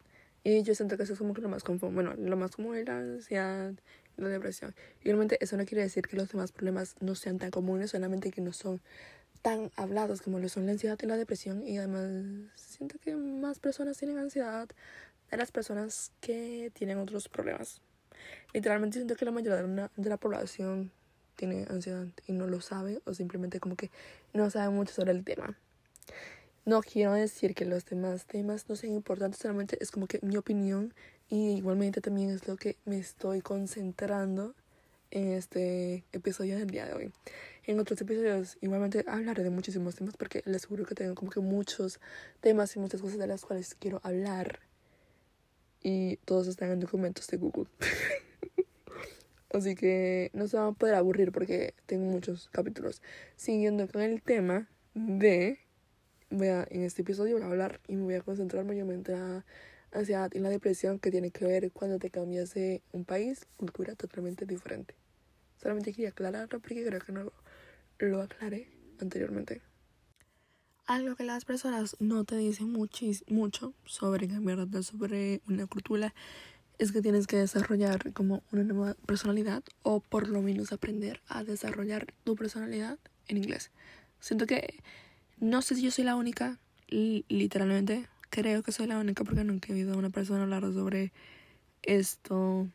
Y 0.43 0.63
yo 0.63 0.75
siento 0.75 0.97
que 0.97 1.03
eso 1.03 1.13
es 1.13 1.19
como 1.19 1.33
que 1.33 1.41
lo 1.41 1.49
más 1.49 1.63
común. 1.63 1.93
Bueno, 1.95 2.13
lo 2.17 2.35
más 2.35 2.55
común 2.55 2.75
es 2.75 2.85
la 2.85 2.97
ansiedad 2.97 3.73
la 4.17 4.29
depresión. 4.29 4.75
Y 5.01 5.05
realmente 5.05 5.37
eso 5.41 5.57
no 5.57 5.65
quiere 5.65 5.83
decir 5.83 6.07
que 6.07 6.15
los 6.15 6.29
demás 6.29 6.51
problemas 6.51 6.95
no 6.99 7.15
sean 7.15 7.39
tan 7.39 7.51
comunes, 7.51 7.91
solamente 7.91 8.31
que 8.31 8.41
no 8.41 8.53
son 8.53 8.81
tan 9.41 9.71
hablados 9.75 10.21
como 10.21 10.39
lo 10.39 10.47
son 10.49 10.65
la 10.65 10.73
ansiedad 10.73 10.97
y 11.01 11.05
la 11.05 11.17
depresión. 11.17 11.65
Y 11.65 11.77
además 11.77 12.51
siento 12.55 12.97
que 12.99 13.15
más 13.15 13.59
personas 13.59 13.97
tienen 13.97 14.17
ansiedad 14.17 14.67
de 15.31 15.37
las 15.37 15.51
personas 15.51 16.11
que 16.21 16.71
tienen 16.73 16.97
otros 16.97 17.27
problemas. 17.27 17.81
Literalmente 18.53 18.97
siento 18.97 19.15
que 19.15 19.25
la 19.25 19.31
mayoría 19.31 19.63
de, 19.63 19.89
de 19.95 20.09
la 20.09 20.17
población 20.17 20.91
tiene 21.35 21.65
ansiedad 21.69 22.07
y 22.27 22.33
no 22.33 22.47
lo 22.47 22.61
sabe 22.61 23.01
o 23.05 23.13
simplemente 23.13 23.59
como 23.59 23.75
que 23.75 23.89
no 24.33 24.49
sabe 24.49 24.71
mucho 24.71 24.93
sobre 24.93 25.11
el 25.11 25.23
tema. 25.23 25.57
No 26.65 26.81
quiero 26.81 27.11
decir 27.11 27.55
que 27.55 27.65
los 27.65 27.83
demás 27.85 28.25
temas 28.25 28.69
no 28.69 28.77
sean 28.77 28.93
importantes, 28.93 29.41
solamente 29.41 29.77
es 29.81 29.91
como 29.91 30.07
que 30.07 30.19
mi 30.21 30.37
opinión 30.37 30.93
y 31.29 31.57
igualmente 31.57 31.99
también 31.99 32.29
es 32.29 32.47
lo 32.47 32.55
que 32.55 32.77
me 32.85 32.97
estoy 32.97 33.41
concentrando 33.41 34.55
en 35.11 35.33
este 35.33 36.05
episodio 36.13 36.57
del 36.57 36.69
día 36.69 36.85
de 36.85 36.93
hoy. 36.93 37.11
En 37.65 37.81
otros 37.81 37.99
episodios 37.99 38.57
igualmente 38.61 39.03
hablaré 39.07 39.43
de 39.43 39.49
muchísimos 39.49 39.95
temas 39.95 40.15
porque 40.15 40.41
les 40.45 40.65
juro 40.65 40.85
que 40.85 40.95
tengo 40.95 41.15
como 41.15 41.31
que 41.31 41.41
muchos 41.41 41.99
temas 42.39 42.73
y 42.77 42.79
muchas 42.79 43.01
cosas 43.01 43.17
de 43.19 43.27
las 43.27 43.43
cuales 43.43 43.75
quiero 43.75 43.99
hablar. 44.01 44.61
Y 45.81 46.15
todos 46.23 46.47
están 46.47 46.71
en 46.71 46.79
documentos 46.79 47.27
de 47.27 47.35
Google. 47.35 47.67
Así 49.53 49.75
que 49.75 50.31
no 50.31 50.47
se 50.47 50.55
van 50.55 50.67
a 50.67 50.71
poder 50.71 50.95
aburrir 50.95 51.33
porque 51.33 51.73
tengo 51.87 52.05
muchos 52.05 52.47
capítulos. 52.53 53.01
Siguiendo 53.35 53.85
con 53.89 54.01
el 54.01 54.21
tema 54.21 54.69
de... 54.93 55.59
Voy 56.35 56.47
a, 56.47 56.65
en 56.71 56.81
este 56.81 57.03
episodio 57.03 57.35
voy 57.35 57.43
a 57.43 57.45
hablar 57.45 57.79
y 57.87 57.95
me 57.95 58.05
voy 58.05 58.15
a 58.15 58.21
concentrar 58.21 58.65
mayormente 58.65 59.13
a 59.13 59.45
ansiedad 59.91 60.31
y 60.33 60.39
la 60.39 60.49
depresión 60.49 60.97
que 60.97 61.11
tiene 61.11 61.29
que 61.29 61.45
ver 61.45 61.71
cuando 61.71 61.99
te 61.99 62.09
cambias 62.09 62.55
de 62.55 62.81
un 62.91 63.05
país, 63.05 63.45
cultura 63.55 63.93
totalmente 63.93 64.47
diferente. 64.47 64.95
Solamente 65.61 65.91
quería 65.91 66.09
aclararlo 66.09 66.59
porque 66.59 66.83
creo 66.83 66.99
que 67.01 67.11
no 67.11 67.31
lo, 67.99 68.21
aclaré 68.21 68.67
anteriormente. 68.99 69.61
Algo 70.87 71.15
que 71.15 71.23
las 71.23 71.45
personas 71.45 71.97
no 71.99 72.23
te 72.23 72.35
dicen 72.35 72.71
mucho 72.71 73.75
sobre 73.85 74.27
cambiar 74.27 74.67
sobre 74.81 75.39
una 75.47 75.67
cultura 75.67 76.15
es 76.79 76.91
que 76.91 77.03
tienes 77.03 77.27
que 77.27 77.37
desarrollar 77.37 78.11
como 78.13 78.41
una 78.51 78.63
nueva 78.63 78.95
personalidad 79.05 79.63
o 79.83 79.99
por 79.99 80.29
lo 80.29 80.41
menos 80.41 80.73
aprender 80.73 81.21
a 81.27 81.43
desarrollar 81.43 82.07
tu 82.23 82.35
personalidad 82.35 82.97
en 83.27 83.37
inglés. 83.37 83.69
Siento 84.19 84.47
que 84.47 84.81
no 85.43 85.61
sé 85.61 85.75
si 85.75 85.81
yo 85.81 85.91
soy 85.91 86.05
la 86.05 86.15
única, 86.15 86.57
literalmente 86.87 88.07
creo 88.29 88.63
que 88.63 88.71
soy 88.71 88.87
la 88.87 88.97
única 88.97 89.25
porque 89.25 89.43
nunca 89.43 89.67
he 89.69 89.75
oído 89.75 89.93
a 89.93 89.97
una 89.97 90.09
persona 90.09 90.43
hablar 90.43 90.63
sobre 90.71 91.11
esto 91.81 92.69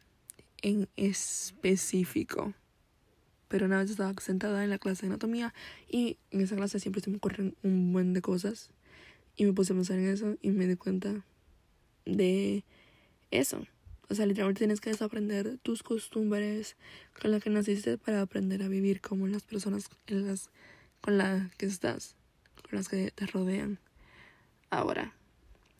en 0.61 0.87
específico. 0.97 2.53
Pero 3.49 3.65
una 3.65 3.79
vez 3.79 3.91
estaba 3.91 4.13
sentada 4.21 4.65
en 4.65 4.69
la 4.69 4.77
clase 4.77 5.03
de 5.03 5.13
anatomía 5.13 5.55
y 5.89 6.19
en 6.31 6.43
esa 6.43 6.57
clase 6.57 6.79
siempre 6.79 7.01
se 7.01 7.09
me 7.09 7.17
ocurren 7.17 7.57
un 7.63 7.91
buen 7.95 8.13
de 8.13 8.21
cosas. 8.21 8.71
Y 9.35 9.47
me 9.47 9.55
puse 9.55 9.73
a 9.73 9.77
pensar 9.77 9.99
en 9.99 10.09
eso 10.09 10.37
y 10.43 10.51
me 10.51 10.67
di 10.67 10.77
cuenta 10.77 11.25
de 12.05 12.65
eso. 13.31 13.67
O 14.11 14.15
sea, 14.15 14.27
literalmente 14.27 14.59
tienes 14.59 14.83
que 14.83 14.91
desaprender 14.91 15.57
tus 15.63 15.83
costumbres 15.83 16.77
con 17.19 17.31
las 17.31 17.43
que 17.43 17.49
naciste 17.49 17.97
para 17.97 18.21
aprender 18.21 18.63
a 18.63 18.69
vivir 18.69 19.01
como 19.01 19.27
las 19.27 19.45
personas 19.45 19.89
las, 20.07 20.51
con 21.01 21.17
las 21.17 21.55
que 21.57 21.65
estás, 21.65 22.18
las 22.73 22.89
que 22.89 23.11
te 23.11 23.27
rodean. 23.27 23.79
Ahora, 24.71 25.15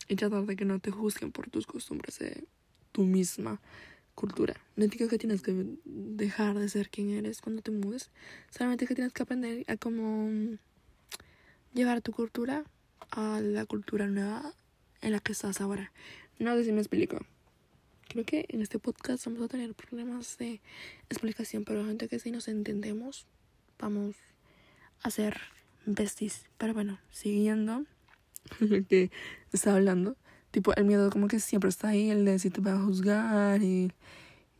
y 0.09 0.17
tratar 0.17 0.47
de 0.47 0.57
que 0.57 0.65
no 0.65 0.79
te 0.79 0.91
juzguen 0.91 1.33
por 1.33 1.51
tus 1.51 1.67
costumbres 1.67 2.19
de 2.19 2.45
tu 2.93 3.05
misma 3.05 3.61
cultura. 4.15 4.57
No 4.75 4.87
digo 4.87 5.09
que 5.09 5.19
tienes 5.19 5.43
que 5.43 5.77
dejar 5.85 6.59
de 6.59 6.69
ser 6.69 6.91
quien 6.91 7.11
eres 7.11 7.41
cuando 7.41 7.63
te 7.63 7.71
mudes, 7.71 8.11
solamente 8.51 8.87
que 8.87 8.95
tienes 8.95 9.13
que 9.13 9.23
aprender 9.23 9.65
a 9.69 9.77
cómo 9.77 10.57
llevar 11.73 12.01
tu 12.01 12.13
cultura 12.13 12.65
a 13.11 13.41
la 13.41 13.65
cultura 13.67 14.07
nueva 14.07 14.55
en 15.03 15.13
la 15.13 15.21
que 15.21 15.33
estás 15.33 15.61
ahora. 15.61 15.93
No 16.39 16.55
sé 16.57 16.65
si 16.65 16.73
me 16.73 16.81
explico. 16.81 17.19
Creo 18.09 18.25
que 18.25 18.47
en 18.49 18.63
este 18.63 18.79
podcast 18.79 19.27
vamos 19.27 19.43
a 19.43 19.49
tener 19.49 19.75
problemas 19.75 20.39
de 20.39 20.61
explicación, 21.11 21.65
pero 21.65 21.85
gente 21.85 22.09
que 22.09 22.19
si 22.19 22.31
nos 22.31 22.49
entendemos, 22.49 23.27
vamos 23.79 24.17
a 25.03 25.11
ser 25.11 25.39
besties. 25.95 26.45
Pero 26.57 26.75
bueno, 26.75 26.99
siguiendo 27.11 27.85
que 28.89 29.11
está 29.53 29.75
hablando. 29.75 30.17
Tipo, 30.51 30.75
el 30.75 30.85
miedo 30.85 31.11
como 31.11 31.29
que 31.29 31.41
siempre 31.41 31.69
está 31.69 31.89
ahí, 31.89 32.11
el 32.11 32.25
de 32.25 32.39
si 32.39 32.51
te 32.51 32.61
va 32.61 32.73
a 32.73 32.83
juzgar 32.83 33.63
y 33.63 33.93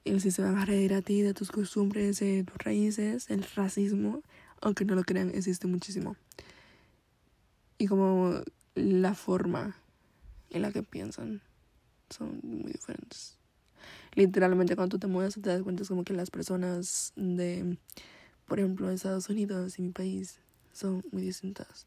el 0.05 0.21
si 0.21 0.31
se 0.31 0.43
van 0.43 0.59
a 0.59 0.65
reír 0.65 0.95
a 0.95 1.03
ti 1.03 1.23
de 1.23 1.35
tus 1.35 1.51
costumbres, 1.51 2.21
de 2.21 2.45
tus 2.45 2.59
raíces, 2.59 3.31
el 3.31 3.43
racismo, 3.55 4.23
aunque 4.61 4.85
no 4.85 4.95
lo 4.95 5.05
crean, 5.05 5.31
existe 5.31 5.67
muchísimo. 5.67 6.17
Y 7.79 7.87
como 7.87 8.43
la 8.75 9.15
forma 9.15 9.77
en 10.51 10.63
la 10.63 10.73
que 10.73 10.83
piensan 10.83 11.43
son 12.11 12.41
muy 12.43 12.73
diferentes. 12.73 13.39
Literalmente 14.15 14.77
cuando 14.77 14.97
tú 14.97 14.99
te 14.99 15.07
mueves 15.07 15.35
te 15.35 15.49
das 15.49 15.63
cuenta 15.63 15.85
como 15.85 16.05
que 16.05 16.13
las 16.13 16.31
personas 16.31 17.13
de, 17.17 17.79
por 18.47 18.59
ejemplo, 18.59 18.91
Estados 18.91 19.29
Unidos 19.29 19.79
y 19.79 19.83
mi 19.83 19.91
país 19.91 20.41
son 20.79 21.05
muy 21.13 21.23
distintas 21.23 21.87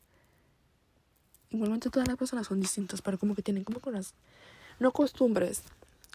igualmente 1.51 1.89
todas 1.89 2.07
las 2.07 2.17
personas 2.17 2.47
son 2.47 2.59
distintas, 2.59 3.01
pero 3.01 3.19
como 3.19 3.35
que 3.35 3.43
tienen 3.43 3.63
como 3.63 3.79
con 3.79 3.93
las, 3.93 4.15
no 4.79 4.91
costumbres, 4.91 5.63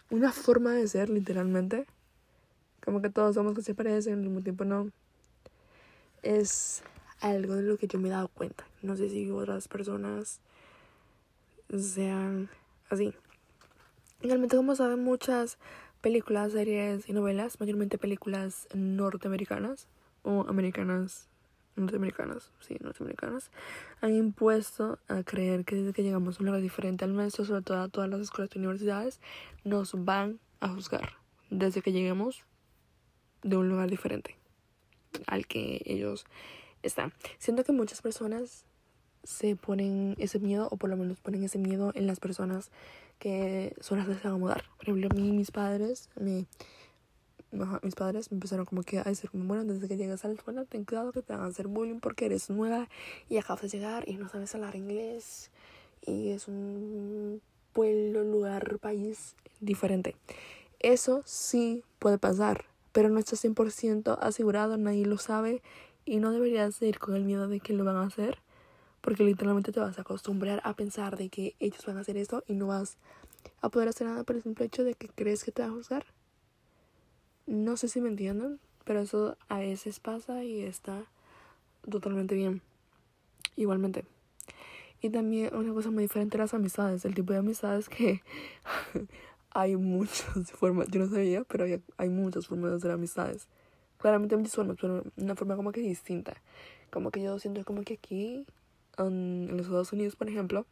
una 0.09 0.31
forma 0.31 0.71
de 0.71 0.87
ser 0.87 1.09
literalmente. 1.09 1.85
Como 2.83 3.01
que 3.01 3.09
todos 3.09 3.35
somos 3.35 3.53
que 3.53 3.61
se 3.61 3.75
parecen, 3.75 4.13
al 4.13 4.19
mismo 4.21 4.41
tiempo 4.41 4.65
no. 4.65 4.91
Es 6.23 6.83
algo 7.19 7.55
de 7.55 7.63
lo 7.63 7.77
que 7.77 7.87
yo 7.87 7.99
me 7.99 8.07
he 8.07 8.11
dado 8.11 8.29
cuenta. 8.29 8.65
No 8.81 8.95
sé 8.95 9.09
si 9.09 9.29
otras 9.29 9.67
personas 9.67 10.39
sean 11.77 12.49
así. 12.89 13.13
Igualmente, 14.21 14.55
como 14.55 14.75
saben, 14.75 15.03
muchas 15.03 15.57
películas, 16.01 16.53
series 16.53 17.07
y 17.09 17.13
novelas, 17.13 17.59
mayormente 17.59 17.97
películas 17.97 18.67
norteamericanas 18.73 19.87
o 20.23 20.45
americanas 20.47 21.27
norteamericanos, 21.77 22.51
sí, 22.59 22.77
norteamericanos, 22.81 23.51
han 24.01 24.13
impuesto 24.15 24.99
a 25.07 25.23
creer 25.23 25.65
que 25.65 25.75
desde 25.75 25.93
que 25.93 26.03
llegamos 26.03 26.37
a 26.37 26.39
un 26.39 26.47
lugar 26.47 26.61
diferente 26.61 27.05
al 27.05 27.15
nuestro, 27.15 27.45
sobre 27.45 27.61
todo 27.61 27.81
a 27.81 27.89
todas 27.89 28.09
las 28.09 28.21
escuelas 28.21 28.55
y 28.55 28.59
universidades, 28.59 29.19
nos 29.63 29.93
van 30.05 30.39
a 30.59 30.69
juzgar 30.69 31.13
desde 31.49 31.81
que 31.81 31.91
lleguemos 31.91 32.43
de 33.43 33.57
un 33.57 33.69
lugar 33.69 33.89
diferente 33.89 34.37
al 35.27 35.47
que 35.47 35.81
ellos 35.85 36.25
están. 36.83 37.13
Siento 37.37 37.63
que 37.63 37.71
muchas 37.71 38.01
personas 38.01 38.65
se 39.23 39.55
ponen 39.55 40.15
ese 40.19 40.39
miedo, 40.39 40.69
o 40.71 40.77
por 40.77 40.89
lo 40.89 40.97
menos 40.97 41.19
ponen 41.19 41.43
ese 41.43 41.57
miedo 41.57 41.91
en 41.95 42.07
las 42.07 42.19
personas 42.19 42.71
que 43.19 43.75
son 43.81 43.97
las 43.97 44.07
que 44.07 44.15
se 44.15 44.23
van 44.23 44.35
a 44.35 44.37
mudar. 44.37 44.63
Por 44.77 44.89
ejemplo, 44.89 45.09
a 45.11 45.13
mí, 45.13 45.31
mis 45.31 45.51
padres 45.51 46.09
me 46.15 46.45
mis 47.51 47.95
padres 47.95 48.31
empezaron 48.31 48.65
como 48.65 48.83
que 48.83 48.99
a 48.99 49.03
decir, 49.03 49.29
bueno, 49.33 49.63
desde 49.63 49.87
que 49.87 49.97
llegas 49.97 50.25
a 50.25 50.27
la 50.27 50.33
escuela, 50.33 50.65
ten 50.65 50.83
cuidado 50.83 51.11
que 51.11 51.21
te 51.21 51.33
van 51.33 51.43
a 51.43 51.47
hacer 51.47 51.67
bullying 51.67 51.99
porque 51.99 52.25
eres 52.25 52.49
nueva 52.49 52.89
y 53.29 53.37
acabas 53.37 53.61
de 53.63 53.69
llegar 53.69 54.07
y 54.07 54.15
no 54.15 54.29
sabes 54.29 54.53
hablar 54.55 54.75
inglés 54.75 55.51
y 56.05 56.29
es 56.29 56.47
un 56.47 57.41
pueblo, 57.73 58.23
lugar, 58.23 58.79
país 58.79 59.35
diferente. 59.59 60.15
Eso 60.79 61.21
sí 61.25 61.83
puede 61.99 62.17
pasar, 62.17 62.65
pero 62.91 63.09
no 63.09 63.19
está 63.19 63.35
100% 63.35 64.17
asegurado, 64.21 64.77
nadie 64.77 65.05
lo 65.05 65.17
sabe 65.17 65.61
y 66.05 66.17
no 66.17 66.31
deberías 66.31 66.81
ir 66.81 66.99
con 66.99 67.15
el 67.15 67.23
miedo 67.23 67.47
de 67.47 67.59
que 67.59 67.73
lo 67.73 67.83
van 67.83 67.97
a 67.97 68.03
hacer 68.03 68.39
porque 69.01 69.23
literalmente 69.23 69.71
te 69.71 69.79
vas 69.79 69.97
a 69.97 70.01
acostumbrar 70.01 70.61
a 70.65 70.75
pensar 70.75 71.17
de 71.17 71.29
que 71.29 71.55
ellos 71.59 71.85
van 71.85 71.97
a 71.97 72.01
hacer 72.01 72.17
esto 72.17 72.43
y 72.45 72.55
no 72.55 72.67
vas 72.67 72.97
a 73.61 73.69
poder 73.69 73.87
hacer 73.87 74.07
nada 74.07 74.23
por 74.23 74.35
el 74.35 74.43
simple 74.43 74.65
hecho 74.65 74.83
de 74.83 74.95
que 74.95 75.07
crees 75.07 75.43
que 75.43 75.51
te 75.51 75.61
van 75.61 75.71
a 75.71 75.75
juzgar. 75.75 76.16
No 77.47 77.77
sé 77.77 77.87
si 77.87 78.01
me 78.01 78.09
entienden, 78.09 78.59
pero 78.83 78.99
eso 78.99 79.37
a 79.47 79.59
veces 79.59 80.01
pasa 80.01 80.43
y 80.43 80.61
está 80.61 81.05
totalmente 81.89 82.35
bien. 82.35 82.61
Igualmente. 83.55 84.05
Y 85.01 85.09
también 85.11 85.55
una 85.55 85.73
cosa 85.73 85.89
muy 85.89 86.03
diferente 86.03 86.37
las 86.37 86.53
amistades, 86.53 87.05
el 87.05 87.15
tipo 87.15 87.31
de 87.31 87.39
amistades 87.39 87.87
que 87.87 88.21
hay 89.51 89.77
muchas 89.77 90.51
formas, 90.51 90.87
yo 90.89 90.99
no 90.99 91.07
sabía, 91.07 91.43
pero 91.45 91.63
hay, 91.63 91.81
hay 91.97 92.09
muchas 92.09 92.47
formas 92.47 92.71
de 92.71 92.77
hacer 92.77 92.91
amistades. 92.91 93.47
Claramente 93.97 94.35
muchas 94.35 94.53
formas, 94.53 94.77
pero 94.79 95.03
una 95.15 95.35
forma 95.35 95.55
como 95.55 95.71
que 95.71 95.81
distinta. 95.81 96.33
Como 96.91 97.11
que 97.11 97.23
yo 97.23 97.39
siento 97.39 97.63
como 97.63 97.83
que 97.83 97.93
aquí, 97.93 98.45
en 98.97 99.47
los 99.51 99.67
Estados 99.67 99.93
Unidos, 99.93 100.15
por 100.15 100.27
ejemplo, 100.27 100.65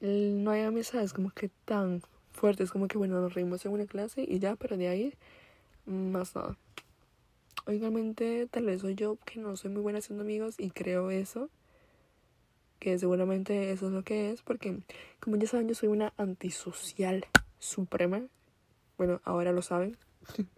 no 0.00 0.50
hay 0.52 0.62
amistades 0.62 1.12
como 1.12 1.30
que 1.30 1.50
tan 1.64 2.02
fuertes, 2.32 2.70
como 2.70 2.86
que 2.86 2.98
bueno, 2.98 3.20
nos 3.20 3.34
reímos 3.34 3.64
en 3.66 3.72
una 3.72 3.86
clase 3.86 4.24
y 4.26 4.38
ya, 4.38 4.54
pero 4.56 4.76
de 4.76 4.88
ahí 4.88 5.14
más 5.88 6.34
nada. 6.34 6.56
Obviamente, 7.66 8.46
tal 8.50 8.66
vez 8.66 8.80
soy 8.80 8.94
yo 8.94 9.18
que 9.24 9.40
no 9.40 9.56
soy 9.56 9.70
muy 9.70 9.82
buena 9.82 9.98
haciendo 9.98 10.22
amigos 10.22 10.54
y 10.58 10.70
creo 10.70 11.10
eso. 11.10 11.50
Que 12.78 12.98
seguramente 12.98 13.72
eso 13.72 13.88
es 13.88 13.92
lo 13.92 14.04
que 14.04 14.30
es, 14.30 14.42
porque 14.42 14.78
como 15.20 15.36
ya 15.36 15.48
saben, 15.48 15.68
yo 15.68 15.74
soy 15.74 15.88
una 15.88 16.12
antisocial 16.16 17.26
suprema. 17.58 18.22
Bueno, 18.96 19.20
ahora 19.24 19.52
lo 19.52 19.62
saben. 19.62 19.96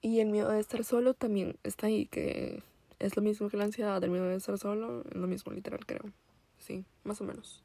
y 0.00 0.20
el 0.20 0.28
miedo 0.28 0.50
de 0.50 0.60
estar 0.60 0.84
solo 0.84 1.14
también 1.14 1.58
está 1.64 1.88
ahí, 1.88 2.06
que 2.06 2.62
es 2.98 3.16
lo 3.16 3.22
mismo 3.22 3.48
que 3.48 3.56
la 3.56 3.64
ansiedad. 3.64 4.02
El 4.02 4.10
miedo 4.10 4.24
de 4.24 4.36
estar 4.36 4.56
solo 4.58 5.02
es 5.10 5.16
lo 5.16 5.26
mismo, 5.26 5.52
literal, 5.52 5.84
creo. 5.84 6.12
Sí, 6.58 6.84
más 7.04 7.20
o 7.20 7.24
menos. 7.24 7.62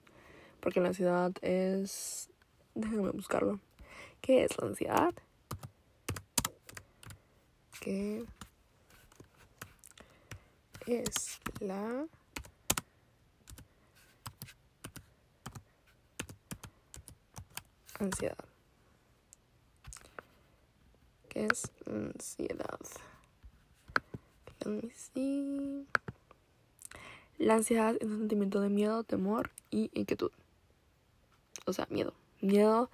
Porque 0.60 0.80
la 0.80 0.90
ansiedad 0.90 1.32
es. 1.42 2.30
Déjenme 2.76 3.12
buscarlo. 3.12 3.60
¿Qué 4.22 4.44
es 4.44 4.58
la 4.60 4.68
ansiedad? 4.68 5.14
Que 7.82 8.24
es 10.86 11.40
la 11.60 12.06
ansiedad. 18.00 18.38
¿Qué 21.28 21.46
es 21.46 21.72
ansiedad? 21.88 22.80
La 27.40 27.56
ansiedad 27.56 27.96
es 28.00 28.04
un 28.04 28.20
sentimiento 28.20 28.62
de 28.62 28.70
miedo, 28.70 29.04
temor 29.04 29.50
y 29.72 29.90
inquietud. 29.94 30.32
O 31.66 31.74
sea, 31.74 31.88
miedo. 31.90 32.14
Miedo. 32.42 32.92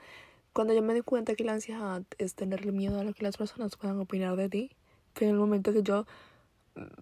Cuando 0.57 0.73
yo 0.73 0.81
me 0.81 0.95
di 0.95 1.01
cuenta 1.01 1.35
que 1.35 1.43
la 1.43 1.53
ansiedad 1.53 2.01
es 2.17 2.33
tenerle 2.33 2.71
miedo 2.71 2.99
a 2.99 3.03
lo 3.03 3.13
que 3.13 3.21
las 3.21 3.37
personas 3.37 3.75
puedan 3.75 3.99
opinar 3.99 4.35
de 4.35 4.49
ti, 4.49 4.71
fue 5.13 5.27
en 5.27 5.33
el 5.33 5.39
momento 5.39 5.71
que 5.71 5.83
yo 5.83 6.07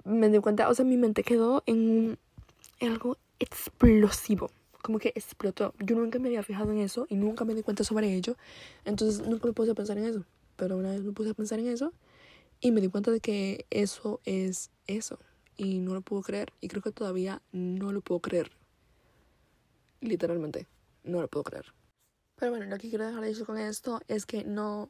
me 0.04 0.28
di 0.28 0.40
cuenta, 0.40 0.68
o 0.68 0.74
sea, 0.74 0.84
mi 0.84 0.98
mente 0.98 1.24
quedó 1.24 1.64
en, 1.66 2.20
en 2.82 2.92
algo 2.92 3.16
explosivo. 3.40 4.52
Como 4.82 5.00
que 5.00 5.14
explotó. 5.16 5.74
Yo 5.80 5.96
nunca 5.96 6.20
me 6.20 6.28
había 6.28 6.44
fijado 6.44 6.70
en 6.74 6.80
eso 6.80 7.08
y 7.08 7.16
nunca 7.16 7.46
me 7.46 7.56
di 7.56 7.64
cuenta 7.64 7.86
sobre 7.86 8.14
ello. 8.14 8.36
Entonces 8.84 9.26
nunca 9.26 9.48
me 9.48 9.54
puse 9.54 9.72
a 9.72 9.74
pensar 9.74 9.98
en 10.00 10.04
eso. 10.04 10.26
Pero 10.58 10.76
una 10.76 10.92
vez 10.92 11.04
me 11.04 11.14
puse 11.14 11.30
a 11.30 11.34
pensar 11.34 11.58
en 11.60 11.70
eso 11.70 11.94
y 12.60 12.72
me 12.72 12.82
di 12.82 12.90
cuenta 12.90 13.10
de 13.10 13.22
que 13.22 13.66
eso 13.70 14.20
es 14.26 14.70
eso 14.86 15.18
y 15.56 15.80
no 15.80 15.94
lo 15.94 16.02
puedo 16.02 16.24
creer 16.24 16.52
y 16.60 16.68
creo 16.68 16.82
que 16.82 16.92
todavía 16.92 17.42
no 17.54 17.94
lo 17.94 18.02
puedo 18.02 18.20
creer. 18.20 18.52
Literalmente, 20.02 20.68
no 21.06 21.22
lo 21.22 21.30
puedo 21.30 21.46
creer. 21.46 21.74
Pero 22.38 22.52
bueno, 22.52 22.66
lo 22.66 22.78
que 22.78 22.90
quiero 22.90 23.06
dejar 23.06 23.24
dicho 23.24 23.46
con 23.46 23.58
esto 23.58 24.02
es 24.08 24.26
que 24.26 24.44
no 24.44 24.90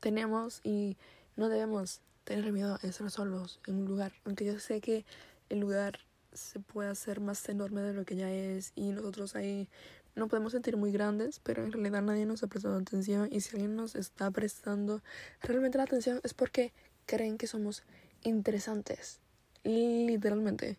tenemos 0.00 0.60
y 0.62 0.96
no 1.36 1.48
debemos 1.48 2.00
tener 2.24 2.50
miedo 2.52 2.78
a 2.80 2.86
estar 2.86 3.10
solos 3.10 3.60
en 3.66 3.76
un 3.76 3.84
lugar, 3.86 4.12
aunque 4.24 4.44
yo 4.44 4.58
sé 4.58 4.80
que 4.80 5.04
el 5.48 5.60
lugar 5.60 6.00
se 6.32 6.60
puede 6.60 6.88
hacer 6.90 7.20
más 7.20 7.48
enorme 7.48 7.80
de 7.80 7.94
lo 7.94 8.04
que 8.04 8.16
ya 8.16 8.30
es 8.30 8.72
y 8.74 8.90
nosotros 8.90 9.34
ahí 9.36 9.68
no 10.14 10.28
podemos 10.28 10.52
sentir 10.52 10.76
muy 10.76 10.92
grandes, 10.92 11.40
pero 11.40 11.64
en 11.64 11.72
realidad 11.72 12.02
nadie 12.02 12.26
nos 12.26 12.42
ha 12.42 12.46
prestado 12.46 12.76
atención 12.76 13.28
y 13.30 13.40
si 13.40 13.50
alguien 13.50 13.76
nos 13.76 13.94
está 13.94 14.30
prestando 14.30 15.02
realmente 15.40 15.78
la 15.78 15.84
atención 15.84 16.20
es 16.24 16.34
porque 16.34 16.72
creen 17.06 17.38
que 17.38 17.46
somos 17.46 17.84
interesantes 18.22 19.20
Literalmente. 19.66 20.78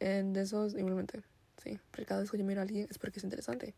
de 0.00 0.40
esos, 0.40 0.74
igualmente. 0.74 1.22
Sí, 1.62 1.78
porque 1.90 2.04
cada 2.04 2.20
vez 2.20 2.30
que 2.30 2.38
yo 2.38 2.44
miro 2.44 2.60
a 2.60 2.62
alguien 2.62 2.86
es 2.90 2.98
porque 2.98 3.18
es 3.18 3.24
interesante. 3.24 3.74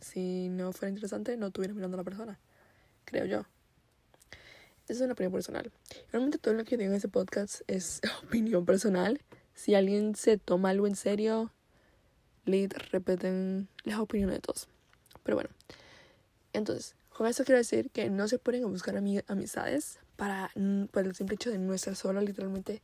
Si 0.00 0.48
no 0.48 0.72
fuera 0.72 0.90
interesante, 0.90 1.36
no 1.36 1.48
estuviera 1.48 1.74
mirando 1.74 1.96
a 1.96 1.98
la 1.98 2.04
persona. 2.04 2.38
Creo 3.04 3.24
yo. 3.26 3.44
Esa 4.86 4.92
es 4.92 5.00
una 5.00 5.14
opinión 5.14 5.32
personal. 5.32 5.72
Realmente 6.12 6.38
todo 6.38 6.54
lo 6.54 6.64
que 6.64 6.76
digo 6.76 6.90
en 6.90 6.96
ese 6.96 7.08
podcast 7.08 7.62
es 7.68 8.00
opinión 8.24 8.66
personal. 8.66 9.20
Si 9.54 9.74
alguien 9.74 10.14
se 10.14 10.36
toma 10.36 10.70
algo 10.70 10.86
en 10.86 10.96
serio, 10.96 11.50
lead, 12.44 12.72
repeten 12.90 13.68
las 13.84 13.98
opiniones 13.98 14.36
de 14.36 14.40
todos. 14.40 14.68
Pero 15.22 15.36
bueno. 15.36 15.50
Entonces, 16.52 16.94
con 17.10 17.26
eso 17.26 17.44
quiero 17.44 17.58
decir 17.58 17.90
que 17.90 18.10
no 18.10 18.28
se 18.28 18.38
pueden 18.38 18.70
buscar 18.70 18.96
amistades 18.96 19.98
para, 20.16 20.50
mm, 20.54 20.84
por 20.86 21.04
el 21.04 21.14
simple 21.14 21.34
hecho 21.36 21.50
de 21.50 21.58
no 21.58 21.74
estar 21.74 21.96
solo, 21.96 22.20
literalmente 22.20 22.82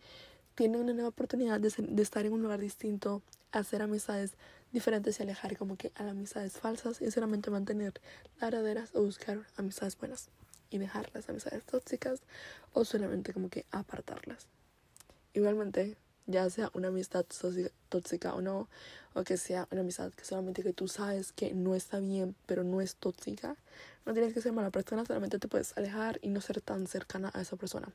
tienen 0.54 0.80
una 0.80 0.92
nueva 0.92 1.08
oportunidad 1.08 1.60
de, 1.60 1.72
de, 1.76 2.02
estar 2.02 2.26
en 2.26 2.32
un 2.32 2.42
lugar 2.42 2.60
distinto, 2.60 3.22
hacer 3.52 3.82
amistades 3.82 4.32
diferentes 4.72 5.18
y 5.18 5.22
alejar 5.22 5.56
como 5.56 5.76
que 5.76 5.92
a 5.96 6.08
amistades 6.08 6.58
falsas 6.58 7.00
y 7.00 7.10
solamente 7.10 7.50
mantener 7.50 7.94
las 8.40 8.50
verdaderas 8.50 8.90
o 8.94 9.02
buscar 9.02 9.40
amistades 9.56 9.98
buenas 9.98 10.28
y 10.70 10.78
dejar 10.78 11.10
las 11.14 11.28
amistades 11.28 11.64
tóxicas 11.64 12.20
o 12.72 12.84
solamente 12.84 13.32
como 13.32 13.48
que 13.48 13.66
apartarlas. 13.70 14.46
Igualmente, 15.34 15.96
ya 16.26 16.48
sea 16.48 16.70
una 16.74 16.88
amistad 16.88 17.24
tóxica 17.88 18.34
o 18.34 18.40
no, 18.40 18.68
o 19.14 19.24
que 19.24 19.36
sea 19.36 19.66
una 19.70 19.80
amistad 19.80 20.12
que 20.12 20.24
solamente 20.24 20.62
que 20.62 20.72
tú 20.72 20.86
sabes 20.86 21.32
que 21.32 21.52
no 21.52 21.74
está 21.74 21.98
bien, 21.98 22.36
pero 22.46 22.62
no 22.62 22.80
es 22.80 22.94
tóxica, 22.94 23.56
no 24.06 24.12
tienes 24.12 24.32
que 24.32 24.40
ser 24.40 24.52
mala 24.52 24.70
persona, 24.70 25.04
solamente 25.04 25.38
te 25.38 25.48
puedes 25.48 25.76
alejar 25.76 26.18
y 26.22 26.28
no 26.28 26.40
ser 26.40 26.60
tan 26.60 26.86
cercana 26.86 27.30
a 27.34 27.40
esa 27.40 27.56
persona. 27.56 27.92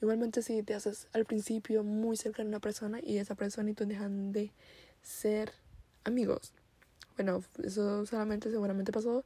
Igualmente 0.00 0.42
si 0.42 0.62
te 0.62 0.74
haces 0.74 1.08
al 1.12 1.24
principio 1.24 1.82
muy 1.82 2.16
cercana 2.16 2.46
a 2.46 2.50
una 2.50 2.60
persona 2.60 3.00
y 3.02 3.18
esa 3.18 3.34
persona 3.34 3.70
y 3.70 3.74
tú 3.74 3.84
dejan 3.86 4.32
de 4.32 4.52
ser 5.02 5.52
amigos. 6.04 6.52
Bueno, 7.16 7.42
eso 7.62 8.06
solamente 8.06 8.50
seguramente 8.50 8.92
pasó 8.92 9.24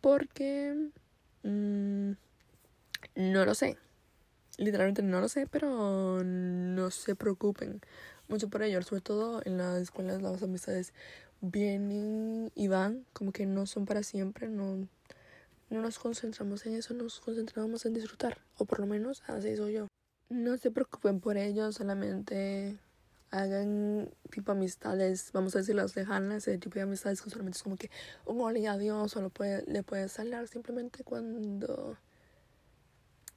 porque 0.00 0.90
mm, 1.42 2.12
no 3.16 3.44
lo 3.44 3.54
sé 3.54 3.78
literalmente 4.58 5.02
no 5.02 5.20
lo 5.20 5.28
sé, 5.28 5.46
pero 5.46 6.22
no 6.24 6.90
se 6.90 7.14
preocupen 7.14 7.80
mucho 8.28 8.48
por 8.48 8.62
ello, 8.62 8.82
sobre 8.82 9.02
todo 9.02 9.42
en 9.44 9.58
las 9.58 9.80
escuelas 9.80 10.22
las 10.22 10.42
amistades 10.42 10.92
vienen 11.40 12.50
y 12.54 12.68
van, 12.68 13.04
como 13.12 13.32
que 13.32 13.46
no 13.46 13.66
son 13.66 13.84
para 13.84 14.02
siempre, 14.02 14.48
no, 14.48 14.88
no 15.70 15.82
nos 15.82 15.98
concentramos 15.98 16.64
en 16.66 16.74
eso, 16.74 16.94
nos 16.94 17.20
concentramos 17.20 17.84
en 17.86 17.94
disfrutar, 17.94 18.38
o 18.56 18.64
por 18.64 18.80
lo 18.80 18.86
menos 18.86 19.22
así 19.26 19.56
soy 19.56 19.74
yo. 19.74 19.88
No 20.28 20.56
se 20.56 20.70
preocupen 20.70 21.20
por 21.20 21.36
ello, 21.36 21.72
solamente 21.72 22.78
hagan 23.32 24.10
tipo 24.30 24.52
amistades, 24.52 25.30
vamos 25.32 25.56
a 25.56 25.58
decir 25.58 25.74
las 25.74 25.96
lejanas, 25.96 26.46
ese 26.46 26.58
tipo 26.58 26.74
de 26.76 26.82
amistades 26.82 27.22
que 27.22 27.30
solamente 27.30 27.56
es 27.56 27.62
como 27.62 27.76
que 27.76 27.90
un 28.26 28.40
hola 28.40 28.58
y 28.58 28.66
adiós, 28.66 29.16
o 29.16 29.30
puede, 29.30 29.64
le 29.66 29.82
puedes 29.82 30.18
hablar 30.20 30.46
simplemente 30.46 31.02
cuando 31.02 31.96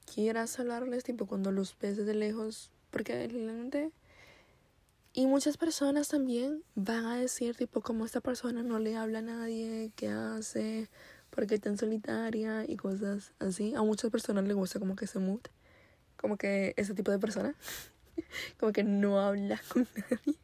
quieras 0.04 0.60
hablarles, 0.60 1.02
tipo 1.02 1.26
cuando 1.26 1.50
los 1.50 1.76
ves 1.80 1.96
de 1.96 2.14
lejos, 2.14 2.70
porque 2.90 3.26
realmente... 3.26 3.90
Y 5.14 5.26
muchas 5.26 5.56
personas 5.56 6.08
también 6.08 6.62
van 6.74 7.06
a 7.06 7.16
decir, 7.16 7.56
tipo, 7.56 7.80
como 7.80 8.04
esta 8.04 8.20
persona 8.20 8.62
no 8.62 8.78
le 8.78 8.96
habla 8.96 9.20
a 9.20 9.22
nadie, 9.22 9.90
qué 9.96 10.08
hace, 10.08 10.90
porque 11.30 11.54
está 11.54 11.70
en 11.70 11.78
solitaria 11.78 12.66
y 12.68 12.76
cosas 12.76 13.32
así. 13.38 13.74
A 13.74 13.82
muchas 13.82 14.10
personas 14.10 14.44
les 14.44 14.54
gusta 14.54 14.78
como 14.78 14.94
que 14.94 15.06
ese 15.06 15.18
mood, 15.18 15.40
como 16.18 16.36
que 16.36 16.74
ese 16.76 16.92
tipo 16.92 17.12
de 17.12 17.18
persona, 17.18 17.54
como 18.58 18.72
que 18.72 18.84
no 18.84 19.20
habla 19.20 19.60
con 19.68 19.86
nadie. 19.96 20.38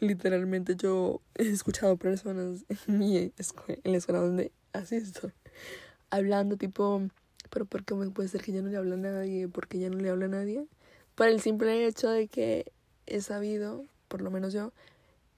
Literalmente 0.00 0.76
yo 0.76 1.20
he 1.36 1.48
escuchado 1.48 1.96
personas 1.96 2.64
en 2.68 2.98
mi 2.98 3.32
escuela, 3.38 3.80
en 3.84 3.92
la 3.92 3.98
escuela 3.98 4.20
donde 4.20 4.52
asisto, 4.72 5.32
hablando 6.10 6.56
tipo 6.56 7.02
pero 7.50 7.64
¿por 7.64 7.84
qué 7.84 7.94
puede 7.94 8.28
ser 8.28 8.42
que 8.42 8.52
ya 8.52 8.62
no 8.62 8.68
le 8.68 8.76
habla 8.76 8.94
a 8.94 8.98
nadie? 8.98 9.48
porque 9.48 9.78
ya 9.78 9.90
no 9.90 9.98
le 9.98 10.10
habla 10.10 10.26
a 10.26 10.28
nadie? 10.28 10.66
Por 11.14 11.28
el 11.28 11.40
simple 11.40 11.86
hecho 11.86 12.10
de 12.10 12.28
que 12.28 12.72
he 13.06 13.20
sabido, 13.20 13.86
por 14.08 14.20
lo 14.20 14.30
menos 14.30 14.52
yo, 14.52 14.72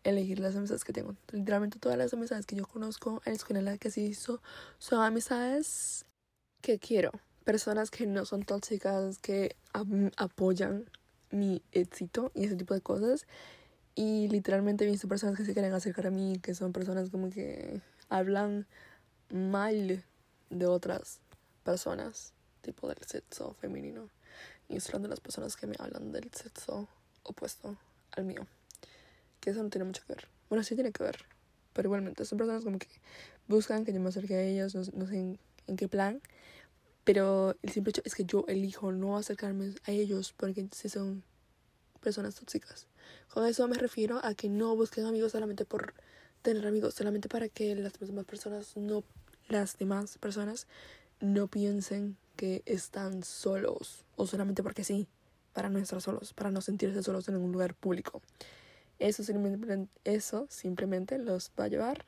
elegir 0.05 0.41
las 0.41 0.57
amistades 0.57 0.85
que 0.85 0.93
tengo. 0.93 1.15
Literalmente 1.33 1.79
todas 1.79 1.99
las 1.99 2.13
amistades 2.13 2.47
que 2.47 2.57
yo 2.57 2.67
conozco 2.67 3.23
en 3.25 3.33
la 3.33 3.37
escuela 3.37 3.79
que 3.79 3.91
se 3.91 4.01
hizo 4.01 4.41
son 4.79 5.03
amistades 5.05 6.07
que 6.61 6.79
quiero. 6.79 7.13
Personas 7.45 7.91
que 7.91 8.07
no 8.07 8.25
son 8.25 8.43
tóxicas, 8.43 9.19
que 9.19 9.57
apoyan 10.17 10.91
mi 11.31 11.63
éxito 11.73 12.33
y 12.35 12.45
ese 12.45 12.57
tipo 12.57 12.75
de 12.75 12.81
cosas. 12.81 13.27
Y 13.95 14.29
literalmente 14.29 14.85
he 14.85 14.91
visto 14.91 15.09
personas 15.09 15.37
que 15.37 15.45
se 15.45 15.53
quieren 15.53 15.73
acercar 15.73 16.07
a 16.07 16.11
mí, 16.11 16.39
que 16.41 16.55
son 16.55 16.73
personas 16.73 17.11
como 17.11 17.31
que 17.31 17.81
hablan 18.09 18.67
mal 19.31 20.05
de 20.51 20.67
otras 20.67 21.19
personas, 21.65 22.33
tipo 22.63 22.89
del 22.89 23.03
sexo 23.05 23.55
femenino, 23.61 24.09
y 24.69 24.81
son 24.81 25.03
de 25.03 25.09
las 25.09 25.21
personas 25.21 25.57
que 25.57 25.67
me 25.67 25.75
hablan 25.79 26.13
del 26.13 26.31
sexo 26.33 26.89
opuesto 27.25 27.77
al 28.13 28.25
mío. 28.25 28.47
Que 29.41 29.51
eso 29.51 29.63
no 29.63 29.71
tiene 29.71 29.85
mucho 29.85 30.03
que 30.07 30.15
ver. 30.15 30.29
Bueno, 30.49 30.63
sí 30.63 30.75
tiene 30.75 30.93
que 30.93 31.03
ver, 31.03 31.25
pero 31.73 31.89
igualmente 31.89 32.25
son 32.25 32.39
personas 32.39 32.65
como 32.65 32.79
que 32.79 32.89
buscan 33.49 33.85
que 33.85 33.93
yo 33.93 34.01
me 34.01 34.09
acerque 34.09 34.35
a 34.35 34.43
ellos, 34.43 34.75
no, 34.75 35.07
sé 35.07 35.19
en, 35.19 35.39
en, 35.67 35.77
qué 35.77 35.89
plan, 35.89 36.21
pero 37.09 37.57
el 37.63 37.71
simple 37.71 37.89
hecho 37.89 38.03
es 38.05 38.15
que 38.15 38.27
yo 38.27 38.45
elijo 38.49 38.93
no 38.93 39.17
acercarme 39.17 39.73
a 39.87 39.93
ellos 39.93 40.35
porque 40.37 40.69
si 40.73 40.91
son 40.91 41.25
personas 42.03 42.35
tóxicas. 42.35 42.87
Con 43.33 43.47
eso 43.47 43.67
me 43.67 43.79
refiero 43.79 44.21
a 44.23 44.35
que 44.35 44.51
no 44.51 44.77
busquen 44.77 45.07
amigos 45.07 45.33
solamente 45.33 45.65
por 45.65 45.95
tener 46.43 46.67
amigos, 46.67 46.93
solamente 46.93 47.31
para 47.31 47.49
que 47.49 47.75
las 47.77 47.95
demás 47.99 48.27
personas 48.27 48.77
no 48.77 49.05
las 49.49 49.79
demás 49.79 50.19
personas 50.19 50.67
no 51.19 51.47
piensen 51.47 52.19
que 52.37 52.63
están 52.67 53.23
solos 53.23 54.05
o 54.17 54.27
solamente 54.27 54.63
porque 54.63 54.85
sí, 54.85 55.09
para 55.55 55.71
no 55.71 55.79
estar 55.79 56.03
solos, 56.03 56.35
para 56.35 56.51
no 56.51 56.61
sentirse 56.61 57.03
solos 57.03 57.27
en 57.31 57.37
un 57.37 57.53
lugar 57.53 57.73
público. 57.73 58.21
Eso 58.99 59.25
simplemente, 59.25 59.89
eso 60.05 60.47
simplemente 60.51 61.17
los 61.17 61.53
va 61.59 61.65
a 61.65 61.69
llevar 61.69 62.05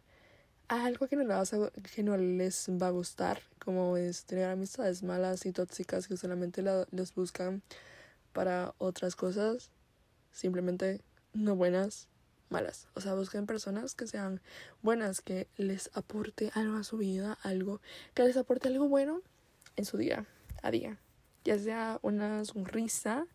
algo 0.70 1.09
que 1.09 1.16
no, 1.16 1.24
les 1.24 1.30
va 1.30 1.40
a, 1.40 1.70
que 1.70 2.02
no 2.04 2.16
les 2.16 2.68
va 2.70 2.87
a 2.87 2.90
gustar, 2.90 3.42
como 3.59 3.96
es 3.96 4.24
tener 4.24 4.44
amistades 4.44 5.02
malas 5.02 5.44
y 5.44 5.52
tóxicas 5.52 6.06
que 6.06 6.16
solamente 6.16 6.62
los 6.62 7.14
buscan 7.14 7.62
para 8.33 8.74
otras 8.78 9.16
cosas, 9.16 9.70
simplemente 10.30 11.00
no 11.33 11.56
buenas, 11.56 12.09
malas. 12.50 12.87
O 12.94 13.00
sea, 13.00 13.14
busquen 13.14 13.46
personas 13.46 13.96
que 13.96 14.06
sean 14.06 14.40
buenas, 14.80 15.22
que 15.22 15.48
les 15.56 15.90
aporte 15.94 16.52
algo 16.54 16.76
a 16.76 16.85
su 16.85 16.98
vida, 16.98 17.37
algo 17.42 17.80
que 18.14 18.22
les 18.22 18.37
aporte 18.37 18.68
algo 18.68 18.88
bueno 18.88 19.22
en 19.74 19.85
su 19.85 19.96
día 19.96 20.26
a 20.62 20.70
día. 20.70 20.98
Ya 21.44 21.59
sea 21.59 21.98
una 22.02 22.44
sonrisa, 22.44 23.26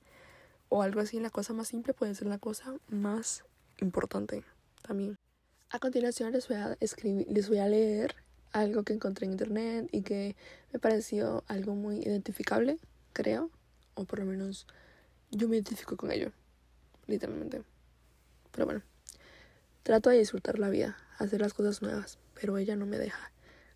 o 0.70 0.84
algo 0.84 1.02
así, 1.02 1.20
la 1.20 1.30
cosa 1.30 1.54
más 1.54 1.68
simple 1.68 1.94
puede 1.94 2.16
ser 2.16 2.28
la 2.28 2.38
cosa 2.38 2.76
más 2.88 3.44
importante 3.82 4.44
también. 4.82 5.15
A 5.76 5.80
continuación 5.80 6.32
les 6.32 6.48
voy 6.48 6.56
a 6.56 6.78
escribir, 6.80 7.28
les 7.30 7.50
voy 7.50 7.58
a 7.58 7.68
leer 7.68 8.16
algo 8.54 8.84
que 8.84 8.94
encontré 8.94 9.26
en 9.26 9.34
internet 9.34 9.90
y 9.92 10.04
que 10.04 10.38
me 10.72 10.80
pareció 10.80 11.44
algo 11.50 11.76
muy 11.76 11.98
identificable, 11.98 12.78
creo, 13.12 13.52
o 13.94 14.06
por 14.06 14.20
lo 14.20 14.26
menos 14.26 14.68
yo 15.32 15.50
me 15.50 15.58
identifico 15.58 15.98
con 15.98 16.14
ello, 16.14 16.32
literalmente. 17.08 17.64
Pero 18.54 18.68
bueno, 18.68 18.84
trato 19.84 20.10
de 20.10 20.20
disfrutar 20.20 20.60
la 20.60 20.70
vida, 20.70 20.96
hacer 21.18 21.42
las 21.42 21.54
cosas 21.54 21.82
nuevas, 21.82 22.20
pero 22.40 22.58
ella 22.58 22.78
no 22.78 22.86
me 22.86 22.98
deja. 22.98 23.34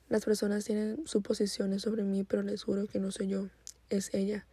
Las 0.07 0.23
personas 0.23 0.63
tienen 0.63 1.05
suposiciones 1.05 1.81
sobre 1.81 2.03
mí, 2.03 2.23
pero 2.23 2.43
les 2.43 2.63
juro 2.63 2.87
que 2.87 2.99
no 2.99 3.11
soy 3.11 3.27
yo, 3.27 3.49
es 3.89 4.13
ella. 4.13 4.45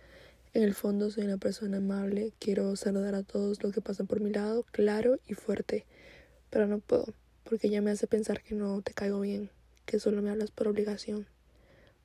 En 0.52 0.64
el 0.64 0.74
fondo 0.74 1.12
soy 1.12 1.26
una 1.26 1.36
persona 1.36 1.76
amable, 1.76 2.32
quiero 2.40 2.74
saludar 2.74 3.14
a 3.14 3.22
todos 3.22 3.62
los 3.62 3.72
que 3.72 3.80
pasan 3.80 4.08
por 4.08 4.20
mi 4.20 4.32
lado, 4.32 4.64
claro 4.72 5.20
y 5.28 5.34
fuerte, 5.34 5.86
pero 6.50 6.66
no 6.66 6.80
puedo, 6.80 7.14
porque 7.48 7.68
ella 7.68 7.80
me 7.80 7.90
hace 7.90 8.06
pensar 8.06 8.42
que 8.42 8.54
no 8.54 8.82
te 8.82 8.92
caigo 8.92 9.20
bien, 9.20 9.50
que 9.84 10.00
solo 10.00 10.20
me 10.20 10.30
hablas 10.30 10.50
por 10.50 10.68
obligación, 10.68 11.26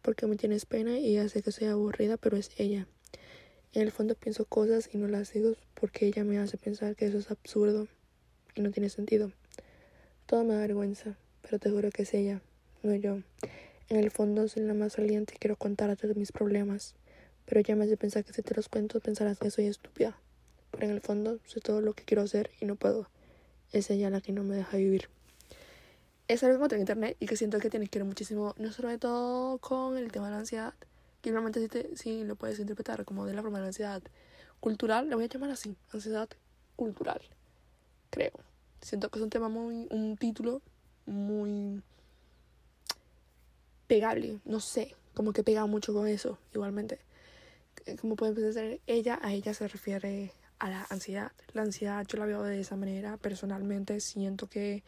porque 0.01 0.27
me 0.27 0.36
tienes 0.36 0.65
pena 0.65 0.99
y 0.99 1.17
sé 1.30 1.41
que 1.41 1.51
soy 1.51 1.67
aburrida, 1.67 2.17
pero 2.17 2.38
es 2.38 2.51
ella. 2.58 2.88
En 3.73 3.82
el 3.82 3.91
fondo 3.91 4.15
pienso 4.15 4.45
cosas 4.45 4.89
y 4.91 4.97
no 4.97 5.08
las 5.08 5.34
digo 5.34 5.56
porque 5.73 6.06
ella 6.06 6.23
me 6.23 6.38
hace 6.38 6.58
pensar 6.58 6.95
que 6.95 7.06
eso 7.06 7.17
es 7.17 7.32
absurdo 7.32 7.88
y 8.54 8.62
no 8.62 8.71
tiene 8.71 8.89
sentido. 8.89 9.32
Todo 10.25 10.43
me 10.43 10.54
da 10.54 10.62
vergüenza, 10.62 11.17
pero 11.41 11.58
te 11.58 11.71
juro 11.71 11.89
que 11.89 12.04
es 12.04 12.13
ella, 12.13 12.41
no 12.84 12.93
yo. 12.95 13.19
En 13.89 13.97
el 13.97 14.12
fondo 14.12 14.47
soy 14.47 14.63
la 14.63 14.73
más 14.73 14.97
valiente 14.97 15.34
y 15.36 15.39
quiero 15.39 15.56
contarte 15.56 16.08
de 16.08 16.15
mis 16.15 16.32
problemas, 16.32 16.95
pero 17.45 17.62
ella 17.62 17.75
me 17.75 17.86
hace 17.86 17.97
pensar 17.97 18.23
que 18.23 18.34
si 18.34 18.41
te 18.41 18.54
los 18.54 18.69
cuento 18.69 18.99
pensarás 18.99 19.39
que 19.39 19.49
soy 19.49 19.65
estúpida. 19.65 20.17
Pero 20.71 20.86
en 20.86 20.91
el 20.91 21.01
fondo 21.01 21.39
sé 21.45 21.60
todo 21.60 21.82
lo 21.82 21.93
que 21.93 22.04
quiero 22.04 22.21
hacer 22.21 22.51
y 22.60 22.65
no 22.65 22.75
puedo. 22.75 23.10
Es 23.71 23.89
ella 23.89 24.10
la 24.10 24.21
que 24.21 24.32
no 24.32 24.43
me 24.43 24.56
deja 24.56 24.77
vivir. 24.77 25.10
Es 26.32 26.41
algo 26.46 26.54
que 26.54 26.60
encontré 26.60 26.78
en 26.78 26.82
internet 26.84 27.17
y 27.20 27.26
que 27.26 27.36
siento 27.36 27.60
que 27.60 27.70
tiene 27.70 27.88
que 27.88 28.00
ver 28.00 28.06
muchísimo, 28.06 28.56
no 28.58 28.72
sobre 28.72 28.98
todo 28.98 29.58
con 29.58 29.98
el 29.98 30.13
tema 30.13 30.28
de 30.28 30.32
la 30.32 30.39
ansiedad, 30.39 30.74
que 31.22 31.30
realmente 31.30 31.60
sí, 31.60 31.67
te, 31.67 31.98
sí 31.98 32.24
lo 32.24 32.38
puedes 32.38 32.58
interpretar 32.58 33.04
como 33.04 33.26
de 33.26 33.34
la 33.34 33.41
forma 33.41 33.58
de 33.58 33.63
la 33.63 33.67
ansiedad 33.67 34.02
cultural, 34.62 35.10
le 35.10 35.15
voy 35.15 35.26
a 35.26 35.28
llamar 35.28 35.50
así, 35.50 35.76
ansiedad 35.91 36.30
cultural, 36.78 37.20
creo. 38.12 38.32
Siento 38.80 39.10
que 39.10 39.20
es 39.20 39.24
un 39.24 39.30
tema 39.30 39.50
muy, 39.50 39.89
un 39.91 40.15
título 40.15 40.62
muy 41.06 41.84
pegable, 43.88 44.39
no 44.46 44.62
sé, 44.62 44.96
como 45.13 45.34
que 45.34 45.44
pega 45.44 45.65
mucho 45.65 45.94
con 45.94 46.08
eso, 46.08 46.38
igualmente. 46.54 47.00
Eh, 47.86 47.98
como 47.98 48.15
puede 48.15 48.54
ser 48.54 48.80
ella, 48.88 49.20
a 49.22 49.34
ella 49.34 49.54
se 49.54 49.67
refiere 49.67 50.32
a 50.60 50.70
la 50.70 50.88
ansiedad. 50.89 51.34
La 51.52 51.63
ansiedad 51.63 52.08
yo 52.08 52.17
la 52.20 52.26
veo 52.26 52.41
de 52.44 52.62
esa 52.62 52.78
manera, 52.78 53.17
personalmente 53.17 54.00
siento 54.00 54.48
que 54.48 54.86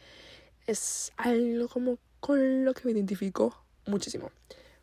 es 0.67 1.11
algo 1.17 1.67
como 1.67 1.97
con 2.19 2.65
lo 2.65 2.73
que 2.73 2.85
me 2.85 2.91
identifico 2.91 3.63
muchísimo. 3.85 4.31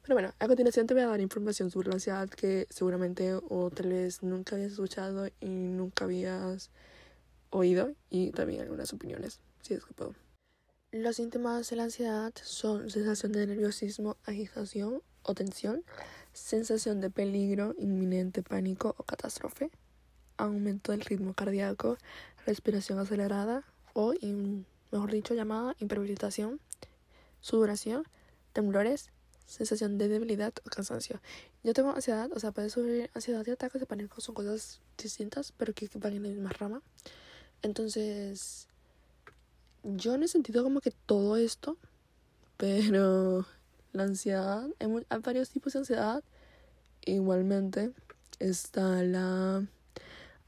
Pero 0.03 0.15
bueno, 0.15 0.35
a 0.39 0.47
continuación 0.47 0.87
te 0.87 0.95
voy 0.95 1.03
a 1.03 1.07
dar 1.07 1.21
información 1.21 1.71
sobre 1.71 1.89
la 1.89 1.95
ansiedad 1.95 2.29
que 2.29 2.67
seguramente 2.71 3.35
o 3.35 3.71
tal 3.71 3.91
vez 3.91 4.23
nunca 4.23 4.57
habías 4.57 4.73
escuchado 4.73 5.29
y 5.41 5.47
nunca 5.47 6.05
habías 6.05 6.71
oído 7.51 7.95
y 8.09 8.31
también 8.31 8.63
algunas 8.63 8.93
opiniones, 8.93 9.41
si 9.63 9.75
es 9.75 9.85
que 9.85 9.95
puedo. 9.95 10.15
Los 10.93 11.17
síntomas 11.17 11.71
de 11.71 11.77
la 11.77 11.85
ansiedad 11.85 12.33
son 12.43 12.91
sensación 12.91 13.33
de 13.33 13.47
nerviosismo, 13.47 14.17
agitación 14.25 15.03
o 15.23 15.35
tensión, 15.35 15.85
sensación 16.33 17.01
de 17.01 17.11
peligro, 17.11 17.75
inminente 17.79 18.43
pánico 18.43 18.95
o 18.99 19.05
catástrofe, 19.05 19.71
aumento 20.37 20.93
del 20.93 21.03
ritmo 21.03 21.35
cardíaco, 21.35 21.97
respiración 22.47 22.99
acelerada 22.99 23.65
o, 23.93 24.15
mejor 24.91 25.11
dicho, 25.13 25.35
llamada 25.35 25.75
hiperventilación, 25.79 26.61
sudoración, 27.41 28.05
temblores, 28.53 29.11
sensación 29.47 29.99
de 29.99 30.09
debilidad 30.09 30.53
o 30.65 30.71
cansancio. 30.71 31.21
Yo 31.65 31.75
tengo 31.75 31.91
ansiedad, 31.91 32.31
o 32.33 32.39
sea, 32.39 32.53
puede 32.53 32.71
sufrir 32.71 33.11
ansiedad 33.15 33.45
y 33.47 33.51
ataques 33.51 33.81
de 33.81 33.87
pánico, 33.87 34.21
son 34.21 34.35
cosas 34.35 34.81
distintas, 34.97 35.53
pero 35.57 35.75
que 35.75 35.89
van 35.95 36.15
en 36.15 36.23
la 36.23 36.29
misma 36.29 36.51
rama. 36.51 36.83
Entonces, 37.63 38.69
yo 39.83 40.17
no 40.17 40.25
he 40.25 40.29
sentido 40.29 40.63
como 40.63 40.81
que 40.81 40.91
todo 40.91 41.37
esto, 41.37 41.77
pero 42.57 43.47
la 43.93 44.05
ansiedad, 44.05 44.69
hay, 44.79 45.21
varios 45.21 45.51
tipos 45.51 45.73
de 45.73 45.81
ansiedad. 45.81 46.23
Igualmente 47.05 47.93
está 48.39 49.03
la 49.03 49.67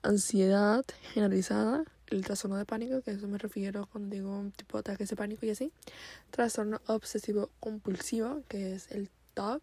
ansiedad 0.02 0.85
generalizada, 1.12 1.85
el 2.12 2.25
trastorno 2.25 2.57
de 2.57 2.66
pánico, 2.66 3.01
que 3.01 3.12
eso 3.12 3.27
me 3.27 3.38
refiero 3.38 3.87
cuando 3.90 4.14
digo 4.14 4.44
tipo 4.57 4.79
ataques 4.79 5.09
de 5.09 5.16
pánico 5.16 5.46
y 5.46 5.51
así. 5.51 5.72
Trastorno 6.31 6.81
obsesivo 6.87 7.51
compulsivo, 7.59 8.42
que 8.48 8.75
es 8.75 8.90
el 8.90 9.09
TOC, 9.35 9.62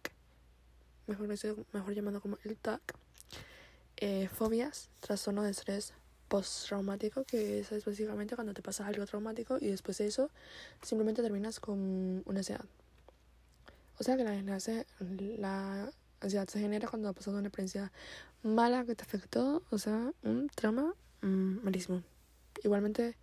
mejor, 1.06 1.28
mejor 1.72 1.94
llamado 1.94 2.20
como 2.20 2.38
el 2.44 2.56
TOC. 2.56 2.80
Eh, 3.98 4.28
fobias, 4.28 4.88
trastorno 5.00 5.42
de 5.42 5.50
estrés 5.50 5.92
postraumático, 6.28 7.24
que 7.24 7.60
es 7.60 7.84
básicamente 7.84 8.34
cuando 8.34 8.54
te 8.54 8.62
pasa 8.62 8.86
algo 8.86 9.04
traumático 9.06 9.58
y 9.60 9.68
después 9.68 9.98
de 9.98 10.06
eso 10.06 10.30
simplemente 10.82 11.22
terminas 11.22 11.60
con 11.60 12.22
una 12.24 12.40
ansiedad. 12.40 12.64
O 13.98 14.02
sea 14.02 14.16
que 14.16 14.24
la, 14.24 14.32
la 15.38 15.92
ansiedad 16.20 16.48
se 16.48 16.60
genera 16.60 16.88
cuando 16.88 17.08
ha 17.08 17.12
pasado 17.12 17.38
una 17.38 17.48
experiencia 17.48 17.92
mala 18.42 18.84
que 18.84 18.94
te 18.94 19.04
afectó, 19.04 19.62
o 19.70 19.78
sea, 19.78 20.12
un 20.22 20.48
trauma 20.54 20.94
mm, 21.20 21.64
malísimo. 21.64 22.02
Igualmente, 22.62 23.16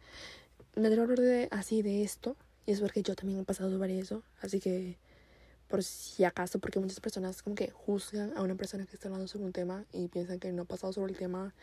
me 0.76 0.88
atrevo 0.88 1.02
a 1.02 1.06
hablar 1.06 1.19
de, 1.19 1.47
así 1.52 1.82
de 1.82 2.04
esto, 2.04 2.36
y 2.65 2.71
es 2.71 2.82
porque 2.82 3.04
yo 3.04 3.15
también 3.15 3.39
he 3.39 3.43
pasado 3.43 3.69
sobre 3.69 4.00
eso, 4.00 4.23
así 4.41 4.60
que 4.60 4.97
por 5.67 5.84
si 5.84 6.23
acaso, 6.23 6.60
porque 6.60 6.80
muchas 6.80 7.00
personas 7.00 7.41
como 7.41 7.56
que 7.56 7.71
juzgan 7.71 8.34
a 8.38 8.41
una 8.41 8.56
persona 8.56 8.86
que 8.86 8.95
está 8.95 9.10
hablando 9.10 9.28
sobre 9.28 9.45
un 9.45 9.52
tema 9.52 9.86
y 9.91 10.08
piensan 10.08 10.39
que 10.39 10.52
no 10.52 10.63
ha 10.63 10.65
pasado 10.65 10.93
sobre 10.93 11.12
el 11.12 11.17
tema 11.17 11.54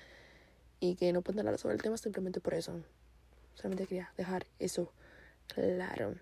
y 0.81 0.97
que 0.97 1.13
no 1.13 1.23
pueden 1.23 1.41
hablar 1.41 1.59
sobre 1.59 1.75
el 1.75 1.83
tema 1.83 1.97
simplemente 1.97 2.41
por 2.41 2.55
eso. 2.55 2.83
Solamente 3.55 3.87
quería 3.87 4.13
dejar 4.17 4.47
eso 4.59 4.93
claro. 5.49 6.15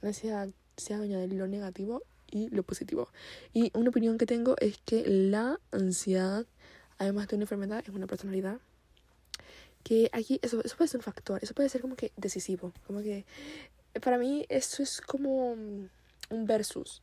La 0.00 0.08
ansiedad 0.08 0.48
se 0.76 0.94
adueña 0.94 1.18
de 1.18 1.28
lo 1.28 1.46
negativo 1.46 2.02
y 2.30 2.48
lo 2.48 2.62
positivo. 2.62 3.08
Y 3.52 3.70
una 3.74 3.90
opinión 3.90 4.16
que 4.16 4.26
tengo 4.26 4.56
es 4.58 4.78
que 4.78 5.04
la 5.06 5.60
ansiedad, 5.70 6.46
además 6.98 7.28
de 7.28 7.36
una 7.36 7.44
enfermedad, 7.44 7.84
es 7.86 7.94
una 7.94 8.06
personalidad. 8.06 8.58
Que 9.82 10.10
aquí, 10.12 10.38
eso, 10.42 10.60
eso 10.64 10.76
puede 10.76 10.88
ser 10.88 10.98
un 10.98 11.04
factor, 11.04 11.38
eso 11.42 11.54
puede 11.54 11.68
ser 11.68 11.80
como 11.80 11.96
que 11.96 12.12
decisivo. 12.16 12.72
Como 12.86 13.00
que, 13.00 13.24
para 14.02 14.18
mí, 14.18 14.46
eso 14.48 14.82
es 14.82 15.00
como 15.00 15.52
un 15.52 15.90
versus. 16.30 17.02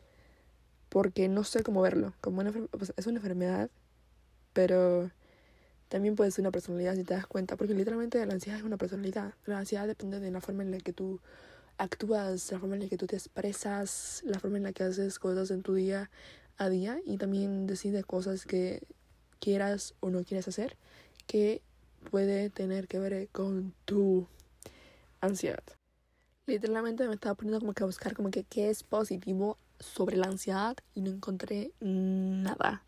Porque 0.90 1.28
no 1.28 1.44
sé 1.44 1.62
cómo 1.64 1.82
verlo. 1.82 2.14
Como 2.22 2.42
una, 2.42 2.54
es 2.98 3.08
una 3.08 3.18
enfermedad, 3.18 3.70
pero 4.54 5.12
también 5.88 6.16
puede 6.16 6.32
ser 6.32 6.44
una 6.44 6.52
personalidad 6.52 6.96
si 6.96 7.04
te 7.04 7.14
das 7.14 7.28
cuenta. 7.28 7.58
Porque 7.58 7.74
literalmente 7.74 8.26
la 8.26 8.34
ansiedad 8.34 8.58
es 8.58 8.66
una 8.66 8.78
personalidad. 8.78 9.34
La 9.46 9.60
ansiedad 9.60 9.88
depende 9.88 10.20
de 10.20 10.32
la 10.32 10.42
forma 10.42 10.64
en 10.64 10.72
la 10.72 10.78
que 10.78 10.94
tú 10.94 11.20
actúas, 11.78 12.52
la 12.52 12.60
forma 12.60 12.76
en 12.76 12.84
la 12.84 12.90
que 12.90 12.98
tú 12.98 13.08
te 13.08 13.16
expresas, 13.16 14.22
la 14.26 14.40
forma 14.40 14.58
en 14.58 14.64
la 14.64 14.74
que 14.74 14.84
haces 14.84 15.18
cosas 15.18 15.50
en 15.52 15.64
tu 15.64 15.74
día 15.74 16.10
a 16.58 16.70
día 16.70 17.00
y 17.06 17.18
también 17.18 17.66
decide 17.68 18.04
cosas 18.04 18.46
que 18.46 18.84
quieras 19.40 19.96
o 20.02 20.10
no 20.10 20.24
quieras 20.24 20.48
hacer 20.48 20.76
que 21.26 21.62
puede 22.10 22.50
tener 22.50 22.88
que 22.88 23.00
ver 23.00 23.30
con 23.30 23.74
tu 23.86 24.28
ansiedad. 25.22 25.64
Literalmente 26.46 27.08
me 27.08 27.14
estaba 27.14 27.36
poniendo 27.36 27.60
como 27.60 27.74
que 27.74 27.84
a 27.84 27.86
buscar 27.86 28.16
como 28.16 28.32
que 28.32 28.44
qué 28.44 28.70
es 28.70 28.84
positivo 28.84 29.58
sobre 29.80 30.18
la 30.18 30.28
ansiedad 30.28 30.76
y 30.96 31.02
no 31.02 31.12
encontré 31.12 31.72
nada 31.80 32.84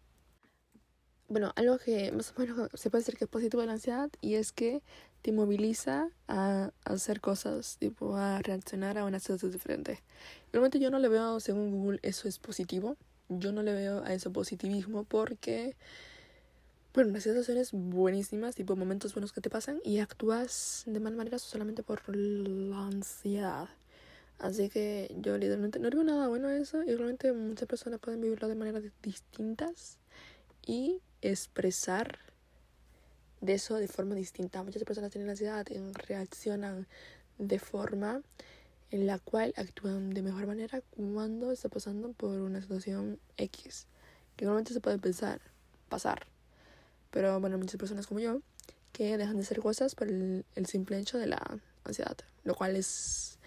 bueno, 1.31 1.53
algo 1.55 1.77
que 1.77 2.11
más 2.11 2.33
o 2.35 2.41
menos 2.41 2.69
se 2.73 2.89
puede 2.89 3.03
decir 3.03 3.15
que 3.15 3.23
es 3.23 3.29
positivo 3.29 3.61
de 3.61 3.67
la 3.67 3.73
ansiedad 3.73 4.09
y 4.19 4.35
es 4.35 4.51
que 4.51 4.83
te 5.21 5.31
moviliza 5.31 6.09
a, 6.27 6.71
hacer 6.83 7.21
cosas, 7.21 7.77
tipo 7.79 8.17
a 8.17 8.41
reaccionar 8.41 8.97
a 8.97 9.05
una 9.05 9.17
situación 9.19 9.53
diferente. 9.53 10.03
Realmente 10.51 10.77
yo 10.79 10.91
no 10.91 10.99
le 10.99 11.07
veo, 11.07 11.39
según 11.39 11.71
Google, 11.71 11.99
eso 12.03 12.27
es 12.27 12.37
positivo. 12.37 12.97
Yo 13.29 13.53
no 13.53 13.63
le 13.63 13.73
veo 13.73 14.03
a 14.03 14.13
eso 14.13 14.33
positivismo 14.33 15.05
porque, 15.05 15.77
bueno, 16.93 17.11
las 17.11 17.23
situaciones 17.23 17.71
buenísimas, 17.71 18.55
tipo 18.55 18.75
momentos 18.75 19.13
buenos 19.13 19.31
que 19.31 19.39
te 19.39 19.49
pasan 19.49 19.79
y 19.83 19.99
actúas 19.99 20.83
de 20.85 20.99
mala 20.99 21.15
manera 21.15 21.39
solamente 21.39 21.83
por 21.83 22.15
la 22.15 22.85
ansiedad. 22.85 23.69
Así 24.39 24.69
que 24.69 25.15
yo 25.21 25.37
literalmente 25.37 25.79
no 25.79 25.89
veo 25.89 26.03
nada 26.03 26.27
bueno 26.27 26.49
a 26.49 26.55
eso 26.57 26.83
y 26.83 26.93
realmente 26.95 27.31
muchas 27.31 27.67
personas 27.67 27.99
pueden 27.99 28.19
vivirlo 28.19 28.47
de 28.47 28.55
maneras 28.55 28.83
distintas 29.01 29.99
y 30.65 30.99
expresar 31.21 32.19
de 33.39 33.53
eso 33.53 33.75
de 33.75 33.87
forma 33.87 34.15
distinta. 34.15 34.63
Muchas 34.63 34.83
personas 34.83 35.11
tienen 35.11 35.29
ansiedad 35.29 35.65
y 35.69 35.77
reaccionan 35.93 36.87
de 37.37 37.59
forma 37.59 38.21
en 38.89 39.07
la 39.07 39.19
cual 39.19 39.53
actúan 39.55 40.09
de 40.09 40.21
mejor 40.21 40.45
manera 40.45 40.81
cuando 40.97 41.51
está 41.51 41.69
pasando 41.69 42.11
por 42.11 42.39
una 42.41 42.61
situación 42.61 43.19
X, 43.37 43.87
que 44.35 44.45
normalmente 44.45 44.73
se 44.73 44.81
puede 44.81 44.97
pensar, 44.97 45.39
pasar. 45.87 46.30
Pero 47.11 47.39
bueno, 47.39 47.57
muchas 47.57 47.77
personas 47.77 48.07
como 48.07 48.19
yo 48.19 48.41
que 48.91 49.17
dejan 49.17 49.37
de 49.37 49.43
hacer 49.43 49.59
cosas 49.59 49.95
por 49.95 50.07
el, 50.07 50.45
simple 50.65 50.97
hecho 50.99 51.17
de 51.17 51.27
la 51.27 51.59
ansiedad, 51.83 52.17
lo 52.43 52.55
cual 52.55 52.75
es 52.75 53.39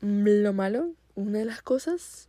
lo 0.00 0.52
malo, 0.52 0.92
una 1.14 1.38
de 1.38 1.44
las 1.44 1.62
cosas 1.62 2.28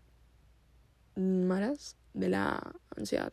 malas 1.15 1.95
de 2.13 2.29
la 2.29 2.73
ansiedad. 2.95 3.31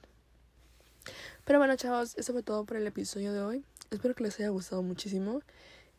Pero 1.44 1.58
bueno, 1.58 1.76
chavos, 1.76 2.16
eso 2.16 2.32
fue 2.32 2.42
todo 2.42 2.64
por 2.64 2.76
el 2.76 2.86
episodio 2.86 3.32
de 3.32 3.40
hoy. 3.40 3.64
Espero 3.90 4.14
que 4.14 4.24
les 4.24 4.38
haya 4.40 4.48
gustado 4.48 4.82
muchísimo. 4.82 5.42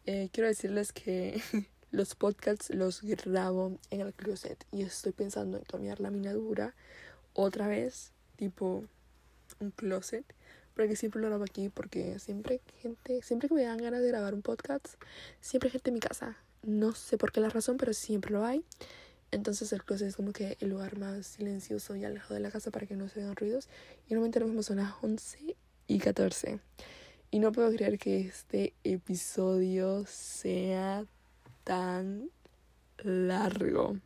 Eh, 0.06 0.30
quiero 0.32 0.48
decirles 0.48 0.92
que 0.92 1.42
los 1.92 2.16
podcasts 2.16 2.70
los 2.72 3.02
grabo 3.02 3.80
en 3.90 4.02
el 4.02 4.14
closet 4.14 4.66
y 4.72 4.82
estoy 4.84 5.12
pensando 5.12 5.58
en 5.58 5.64
cambiar 5.64 6.00
la 6.00 6.12
minadura 6.12 6.76
otra 7.34 7.68
vez, 7.68 8.12
tipo 8.36 8.86
un 9.60 9.72
closet, 9.72 10.26
porque 10.76 10.96
siempre 10.96 11.22
lo 11.22 11.28
grabo 11.28 11.44
aquí 11.44 11.70
porque 11.70 12.20
siempre 12.20 12.62
gente, 12.82 13.22
siempre 13.22 13.48
que 13.48 13.56
me 13.56 13.64
dan 13.64 13.78
ganas 13.78 14.02
de 14.02 14.10
grabar 14.10 14.34
un 14.34 14.42
podcast, 14.42 14.88
siempre 15.42 15.68
hay 15.68 15.72
gente 15.72 15.90
en 15.90 15.96
mi 15.96 16.00
casa. 16.00 16.38
No 16.64 16.94
sé 16.94 17.18
por 17.18 17.32
qué 17.32 17.40
la 17.40 17.50
razón, 17.50 17.78
pero 17.78 17.94
siempre 17.94 18.32
lo 18.32 18.46
hay. 18.46 18.64
Entonces 19.32 19.72
el 19.74 19.84
closet 19.84 20.08
es 20.08 20.16
como 20.16 20.32
que 20.32 20.58
el 20.60 20.70
lugar 20.70 20.98
más 20.98 21.26
silencioso 21.26 21.96
y 21.96 22.06
alejado 22.06 22.36
de 22.36 22.40
la 22.40 22.52
casa 22.52 22.72
para 22.72 22.86
que 22.86 22.96
no 22.96 23.10
se 23.10 23.20
vean 23.20 23.36
ruidos. 23.36 23.68
Y 24.08 24.14
normalmente 24.14 24.40
lo 24.40 24.48
mismo 24.48 24.64
son 24.64 24.78
las 24.78 24.94
11 25.02 25.56
y 25.88 26.00
14. 26.00 26.60
Y 27.32 27.40
no 27.40 27.52
puedo 27.52 27.70
creer 27.72 27.98
que 27.98 28.22
este 28.22 28.74
episodio 28.84 30.06
sea 30.08 31.06
tan 31.64 32.30
largo. 33.04 33.98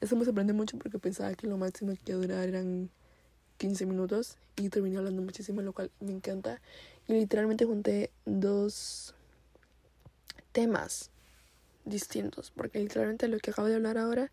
Eso 0.00 0.16
me 0.16 0.24
sorprende 0.24 0.52
mucho 0.52 0.78
porque 0.78 0.98
pensaba 0.98 1.34
que 1.34 1.46
lo 1.46 1.56
máximo 1.56 1.92
que 1.92 2.12
iba 2.12 2.18
a 2.18 2.22
durar 2.22 2.48
eran 2.48 2.90
15 3.58 3.86
minutos 3.86 4.36
y 4.56 4.70
terminé 4.70 4.98
hablando 4.98 5.22
muchísimo, 5.22 5.62
lo 5.62 5.72
cual 5.72 5.90
me 6.00 6.12
encanta. 6.12 6.60
Y 7.06 7.12
literalmente 7.12 7.64
junté 7.64 8.10
dos 8.24 9.14
temas 10.52 11.10
distintos, 11.84 12.52
porque 12.54 12.78
literalmente 12.78 13.28
lo 13.28 13.38
que 13.38 13.50
acabo 13.50 13.68
de 13.68 13.76
hablar 13.76 13.98
ahora 13.98 14.30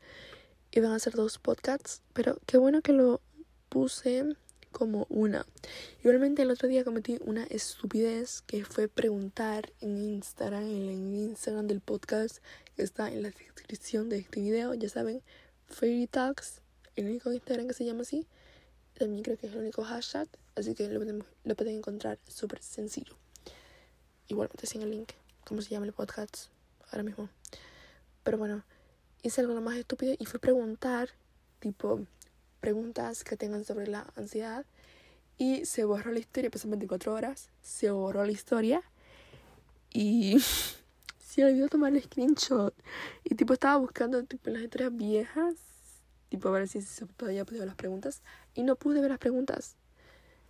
iban 0.71 0.91
a 0.91 0.99
ser 0.99 1.13
dos 1.13 1.37
podcasts, 1.37 2.01
pero 2.13 2.37
qué 2.45 2.57
bueno 2.57 2.81
que 2.81 2.93
lo 2.93 3.21
puse 3.69 4.35
como 4.71 5.07
una. 5.09 5.45
Igualmente 6.01 6.41
el 6.41 6.51
otro 6.51 6.67
día 6.67 6.83
cometí 6.83 7.17
una 7.21 7.45
estupidez 7.45 8.41
que 8.41 8.65
fue 8.65 8.89
preguntar 8.89 9.71
en 9.79 9.97
Instagram, 9.97 10.63
en 10.63 10.89
el 10.89 11.15
Instagram 11.15 11.67
del 11.67 11.79
podcast 11.79 12.39
que 12.75 12.83
está 12.83 13.09
en 13.09 13.23
la 13.23 13.29
descripción 13.29 14.09
de 14.09 14.17
este 14.17 14.41
video, 14.41 14.73
ya 14.73 14.89
saben, 14.89 15.21
Fairy 15.67 16.07
Talks, 16.07 16.61
el 16.97 17.05
único 17.05 17.31
Instagram 17.31 17.67
que 17.67 17.73
se 17.73 17.85
llama 17.85 18.01
así. 18.01 18.27
También 18.97 19.23
creo 19.23 19.37
que 19.37 19.47
es 19.47 19.53
el 19.53 19.59
único 19.59 19.83
hashtag, 19.83 20.27
así 20.55 20.73
que 20.73 20.87
lo 20.87 21.01
lo 21.43 21.55
pueden 21.55 21.77
encontrar 21.77 22.17
súper 22.27 22.61
sencillo. 22.61 23.15
Igualmente 24.27 24.65
sin 24.67 24.81
el 24.81 24.91
link, 24.91 25.11
cómo 25.45 25.61
se 25.61 25.69
llama 25.69 25.85
el 25.85 25.93
podcast 25.93 26.47
ahora 26.91 27.03
mismo. 27.03 27.29
Pero 28.23 28.37
bueno, 28.37 28.63
hice 29.21 29.41
algo 29.41 29.53
lo 29.53 29.61
más 29.61 29.75
estúpido 29.77 30.15
y 30.17 30.25
fue 30.25 30.39
preguntar, 30.39 31.09
tipo, 31.59 32.05
preguntas 32.59 33.23
que 33.23 33.37
tengan 33.37 33.63
sobre 33.63 33.87
la 33.87 34.07
ansiedad. 34.15 34.65
Y 35.37 35.65
se 35.65 35.83
borró 35.83 36.11
la 36.11 36.19
historia, 36.19 36.49
pasan 36.49 36.71
24 36.71 37.13
horas, 37.13 37.49
se 37.61 37.91
borró 37.91 38.25
la 38.25 38.31
historia. 38.31 38.81
Y 39.91 40.37
se 41.19 41.45
olvidó 41.45 41.67
tomar 41.67 41.93
el 41.93 42.01
screenshot. 42.01 42.73
Y 43.23 43.35
tipo 43.35 43.53
estaba 43.53 43.77
buscando 43.77 44.23
tipo 44.23 44.49
las 44.49 44.63
historias 44.63 44.95
viejas, 44.95 45.55
tipo 46.29 46.47
a 46.47 46.51
ver 46.51 46.67
si 46.67 46.81
se 46.81 47.05
todavía 47.05 47.43
ver 47.43 47.65
las 47.65 47.75
preguntas. 47.75 48.23
Y 48.55 48.63
no 48.63 48.75
pude 48.75 49.01
ver 49.01 49.11
las 49.11 49.19
preguntas. 49.19 49.75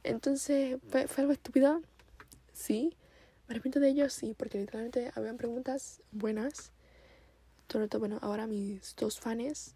Entonces, 0.04 0.78
¿fue, 0.90 1.08
fue 1.08 1.24
algo 1.24 1.34
estúpido? 1.34 1.82
Sí. 2.54 2.96
Me 3.48 3.54
arrepiento 3.54 3.80
de 3.80 3.90
ello, 3.90 4.10
sí, 4.10 4.34
porque 4.38 4.58
literalmente 4.58 5.12
habían 5.14 5.38
preguntas 5.38 6.02
buenas. 6.12 6.72
Sobre 7.70 7.88
bueno, 7.98 8.20
ahora 8.22 8.48
mis 8.48 8.96
dos 8.96 9.20
fans, 9.20 9.76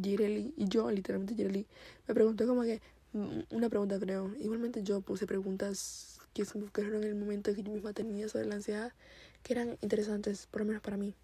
Jireli 0.00 0.54
y 0.56 0.68
yo, 0.68 0.90
literalmente 0.90 1.34
Jireli, 1.34 1.66
me 2.06 2.14
preguntó 2.14 2.46
como 2.46 2.62
que 2.62 2.80
mm, 3.12 3.40
una 3.50 3.68
pregunta 3.68 3.98
creo. 3.98 4.32
Igualmente 4.38 4.82
yo 4.82 5.00
puse 5.00 5.26
preguntas 5.26 6.20
que 6.32 6.44
se 6.44 6.58
me 6.58 6.66
ocurrieron 6.66 7.02
en 7.02 7.10
el 7.10 7.14
momento 7.14 7.54
que 7.54 7.62
yo 7.62 7.72
misma 7.72 7.92
tenía 7.92 8.28
sobre 8.28 8.46
la 8.46 8.56
ansiedad, 8.56 8.92
que 9.42 9.52
eran 9.52 9.78
interesantes, 9.80 10.46
por 10.46 10.62
lo 10.62 10.66
menos 10.66 10.82
para 10.82 10.96
mí. 10.96 11.14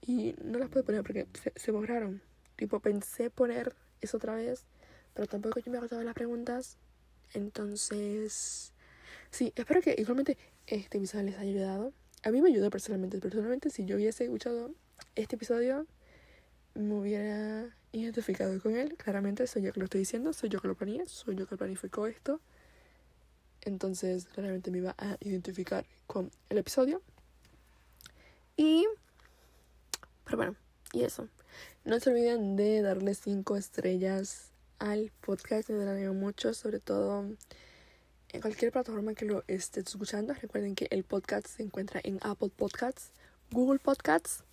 Y 0.00 0.34
no 0.42 0.58
las 0.58 0.68
pude 0.68 0.84
poner 0.84 1.02
porque 1.02 1.26
se, 1.42 1.52
se 1.56 1.70
borraron. 1.70 2.22
Tipo, 2.56 2.80
pensé 2.80 3.30
poner 3.30 3.74
eso 4.00 4.18
otra 4.18 4.34
vez, 4.34 4.64
pero 5.14 5.26
tampoco 5.26 5.60
yo 5.60 5.70
me 5.70 5.78
acordaba 5.78 6.02
las 6.04 6.14
preguntas. 6.14 6.76
Entonces, 7.32 8.72
sí, 9.30 9.52
espero 9.56 9.80
que 9.80 9.94
igualmente 9.96 10.36
este 10.66 10.98
episodio 10.98 11.24
les 11.24 11.38
haya 11.38 11.50
ayudado. 11.50 11.92
A 12.24 12.30
mí 12.30 12.40
me 12.42 12.48
ayudó 12.48 12.70
personalmente. 12.70 13.18
Personalmente, 13.18 13.70
si 13.70 13.84
yo 13.84 13.96
hubiese 13.96 14.24
escuchado 14.24 14.70
este 15.14 15.36
episodio, 15.36 15.86
me 16.74 16.94
hubiera 16.94 17.68
identificado 17.92 18.60
con 18.60 18.76
él. 18.76 18.96
Claramente, 18.96 19.46
soy 19.46 19.62
yo 19.62 19.72
que 19.72 19.80
lo 19.80 19.84
estoy 19.84 20.00
diciendo, 20.00 20.32
soy 20.32 20.48
yo 20.48 20.60
que 20.60 20.68
lo 20.68 20.74
planeé, 20.74 21.06
soy 21.06 21.36
yo 21.36 21.46
que 21.46 21.56
planificó 21.56 22.06
esto. 22.06 22.40
Entonces, 23.62 24.26
claramente 24.26 24.70
me 24.70 24.78
iba 24.78 24.94
a 24.98 25.16
identificar 25.20 25.86
con 26.06 26.30
el 26.48 26.58
episodio. 26.58 27.02
Y. 28.56 28.86
Pero 30.24 30.36
bueno, 30.36 30.56
y 30.92 31.02
eso. 31.02 31.28
No 31.84 32.00
se 32.00 32.10
olviden 32.10 32.56
de 32.56 32.82
darle 32.82 33.14
5 33.14 33.56
estrellas 33.56 34.53
al 34.78 35.12
podcast, 35.20 35.70
me 35.70 35.84
daría 35.84 36.12
mucho, 36.12 36.54
sobre 36.54 36.80
todo 36.80 37.24
en 38.34 38.40
cualquier 38.40 38.72
plataforma 38.72 39.14
que 39.14 39.24
lo 39.24 39.44
estés 39.46 39.86
escuchando. 39.86 40.34
Recuerden 40.34 40.74
que 40.74 40.88
el 40.90 41.04
podcast 41.04 41.46
se 41.46 41.62
encuentra 41.62 42.00
en 42.02 42.18
Apple 42.22 42.50
Podcasts, 42.54 43.12
Google 43.50 43.78
Podcasts, 43.78 44.44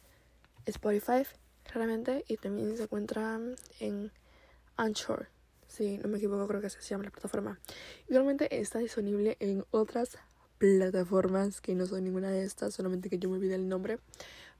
Spotify, 0.65 1.23
claramente, 1.63 2.23
y 2.27 2.37
también 2.37 2.77
se 2.77 2.83
encuentra 2.83 3.39
en 3.79 4.11
Anchor. 4.77 5.27
Si 5.67 5.97
no 5.97 6.09
me 6.09 6.17
equivoco, 6.17 6.47
creo 6.47 6.61
que 6.61 6.69
se 6.69 6.81
llama 6.81 7.05
la 7.05 7.11
plataforma. 7.11 7.59
Igualmente 8.07 8.59
está 8.59 8.79
disponible 8.79 9.37
en 9.39 9.65
otras 9.71 10.17
plataformas 10.57 11.59
que 11.59 11.73
no 11.73 11.87
son 11.87 12.03
ninguna 12.03 12.29
de 12.29 12.43
estas, 12.43 12.75
solamente 12.75 13.09
que 13.09 13.17
yo 13.17 13.29
me 13.29 13.37
olvidé 13.37 13.55
el 13.55 13.67
nombre. 13.67 13.97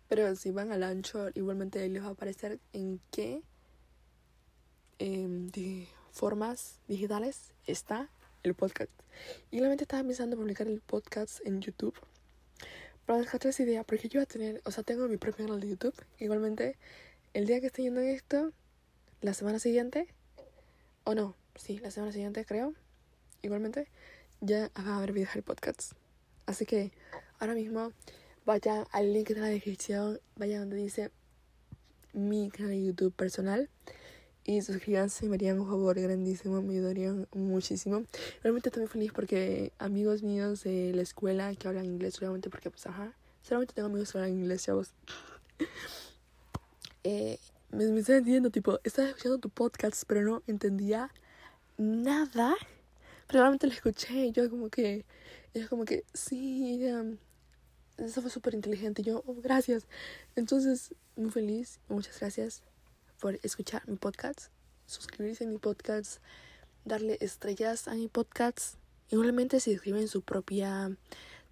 Pero 0.08 0.36
si 0.36 0.52
van 0.52 0.71
al 0.71 0.84
Anchor, 0.84 1.32
igualmente 1.36 1.80
ahí 1.80 1.89
les 1.89 2.04
va 2.04 2.08
a 2.08 2.12
aparecer 2.12 2.60
en 2.74 3.00
qué 3.12 3.43
eh, 5.02 5.88
formas 6.12 6.80
digitales 6.88 7.54
está 7.66 8.10
el 8.44 8.54
podcast. 8.54 8.92
Igualmente 9.50 9.86
estaba 9.86 10.04
pensando 10.04 10.38
publicar 10.38 10.68
el 10.68 10.80
podcast 10.80 11.44
en 11.46 11.60
YouTube. 11.60 11.96
Para 13.08 13.20
dejar 13.20 13.48
esa 13.48 13.64
idea, 13.64 13.84
porque 13.84 14.10
yo 14.10 14.20
voy 14.20 14.24
a 14.24 14.28
tener, 14.28 14.62
o 14.64 14.72
sea, 14.72 14.84
tengo 14.84 15.08
mi 15.08 15.18
propio 15.18 15.48
canal 15.48 15.60
de 15.60 15.70
YouTube. 15.70 15.96
Igualmente, 16.20 16.78
el 17.34 17.48
día 17.48 17.60
que 17.60 17.68
esté 17.68 17.82
yendo 17.82 18.00
en 18.00 18.10
esto, 18.10 18.52
la 19.22 19.34
semana 19.34 19.58
siguiente, 19.58 20.08
o 21.04 21.16
no, 21.16 21.36
sí, 21.56 21.80
la 21.80 21.90
semana 21.90 22.12
siguiente 22.12 22.46
creo, 22.46 22.76
igualmente, 23.42 23.88
ya 24.40 24.70
va 24.78 24.94
a 24.94 24.98
haber 24.98 25.14
videos 25.14 25.34
del 25.34 25.44
podcast. 25.44 25.94
Así 26.46 26.68
que 26.68 26.92
ahora 27.40 27.56
mismo 27.56 27.92
vayan 28.46 28.86
al 28.92 29.14
link 29.14 29.30
de 29.30 29.42
la 29.42 29.48
descripción, 29.48 30.20
vayan 30.36 30.60
donde 30.62 30.78
dice 30.78 31.10
mi 32.14 32.52
canal 32.52 32.72
de 32.72 32.86
YouTube 32.86 33.16
personal 33.16 33.70
y 34.43 34.62
suscríbanse, 34.62 35.27
me 35.30 35.36
harían 35.36 35.60
un 35.60 35.67
favor 35.67 35.99
grandísimo, 35.99 36.62
me 36.62 36.73
ayudarían 36.73 37.27
muchísimo. 37.34 38.04
Realmente 38.41 38.69
estoy 38.69 38.82
muy 38.82 38.89
feliz 38.89 39.12
porque 39.13 39.71
amigos 39.77 40.23
míos 40.23 40.63
de 40.63 40.93
la 40.93 41.04
escuela 41.04 41.54
que 41.56 41.67
hablan 41.67 41.86
inglés, 41.86 42.15
solamente 42.15 42.49
porque, 42.49 42.71
pues, 42.71 42.88
ajá, 42.88 43.13
solamente 43.43 43.73
tengo 43.73 43.88
amigos 43.88 44.12
que 44.12 44.17
hablan 44.17 44.34
inglés, 44.34 44.63
chavos. 44.63 44.93
eh, 47.04 47.38
me, 47.69 47.86
me 47.86 48.01
diciendo, 48.01 48.49
tipo, 48.49 48.80
estaba 48.84 49.10
escuchando 49.10 49.38
tu 49.38 49.49
podcast, 49.49 50.04
pero 50.08 50.21
no 50.23 50.43
entendía 50.47 51.12
nada. 51.77 52.56
Pero 53.27 53.41
realmente 53.41 53.67
lo 53.67 53.73
escuché 53.73 54.25
y 54.25 54.32
yo 54.32 54.49
como 54.49 54.69
que, 54.69 55.06
yo 55.54 55.69
como 55.69 55.86
que, 55.86 56.04
sí, 56.13 56.84
um, 56.88 57.17
eso 57.97 58.21
fue 58.21 58.32
súper 58.32 58.56
inteligente. 58.56 59.04
yo, 59.04 59.23
oh, 59.27 59.36
gracias. 59.36 59.88
Entonces, 60.36 60.95
muy 61.15 61.30
feliz, 61.30 61.80
muchas 61.88 62.19
gracias 62.19 62.63
por 63.21 63.39
escuchar 63.43 63.88
mi 63.88 63.97
podcast, 63.97 64.47
suscribirse 64.88 65.43
a 65.43 65.47
mi 65.47 65.60
podcast, 65.60 66.17
darle 66.86 67.19
estrellas 67.21 67.88
a 67.88 67.93
mi 67.93 68.07
podcast. 68.07 68.77
Igualmente 69.12 69.60
si 69.60 69.71
escriben 69.71 70.07
su 70.07 70.23
propia 70.23 70.97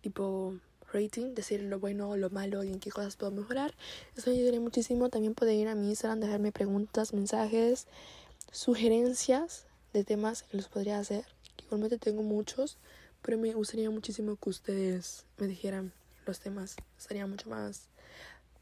tipo 0.01 0.55
rating, 0.91 1.36
decir 1.36 1.62
lo 1.62 1.79
bueno, 1.79 2.17
lo 2.17 2.32
malo 2.32 2.63
y 2.63 2.69
en 2.69 2.79
qué 2.79 2.89
cosas 2.89 3.17
puedo 3.17 3.32
mejorar. 3.32 3.75
Eso 4.17 4.32
me 4.32 4.38
ayudaría 4.38 4.60
muchísimo. 4.60 5.10
También 5.10 5.36
pueden 5.36 5.58
ir 5.58 5.67
a 5.67 5.75
mi 5.75 5.89
Instagram, 5.89 6.19
dejarme 6.21 6.51
preguntas, 6.51 7.13
mensajes, 7.13 7.86
sugerencias 8.51 9.67
de 9.93 10.03
temas 10.03 10.41
que 10.41 10.58
los 10.58 10.69
podría 10.69 10.97
hacer. 10.97 11.23
Igualmente 11.63 11.99
tengo 11.99 12.23
muchos, 12.23 12.79
pero 13.21 13.38
me 13.38 13.53
gustaría 13.53 13.91
muchísimo 13.91 14.38
que 14.38 14.49
ustedes 14.49 15.23
me 15.38 15.45
dijeran 15.45 15.93
los 16.25 16.39
temas. 16.39 16.77
Sería 16.97 17.27
mucho 17.27 17.47
más 17.47 17.89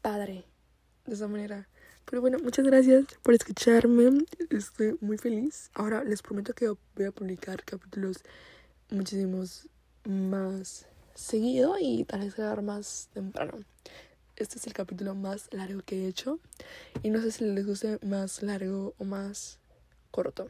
padre 0.02 0.44
de 1.06 1.14
esa 1.14 1.26
manera. 1.26 1.68
Pero 2.10 2.22
bueno, 2.22 2.38
muchas 2.38 2.64
gracias 2.64 3.04
por 3.22 3.34
escucharme. 3.34 4.24
Estoy 4.48 4.96
muy 5.02 5.18
feliz. 5.18 5.70
Ahora 5.74 6.02
les 6.04 6.22
prometo 6.22 6.54
que 6.54 6.68
voy 6.96 7.04
a 7.06 7.12
publicar 7.12 7.62
capítulos 7.64 8.24
muchísimos 8.88 9.68
más 10.08 10.86
seguido 11.14 11.76
y 11.78 12.04
tal 12.04 12.20
vez 12.20 12.34
grabar 12.34 12.62
más 12.62 13.10
temprano. 13.12 13.58
Este 14.36 14.56
es 14.56 14.66
el 14.66 14.72
capítulo 14.72 15.14
más 15.14 15.48
largo 15.52 15.82
que 15.84 16.04
he 16.04 16.08
hecho 16.08 16.40
y 17.02 17.10
no 17.10 17.20
sé 17.20 17.30
si 17.30 17.44
les 17.44 17.66
guste 17.66 17.98
más 18.02 18.42
largo 18.42 18.94
o 18.96 19.04
más 19.04 19.58
corto. 20.10 20.48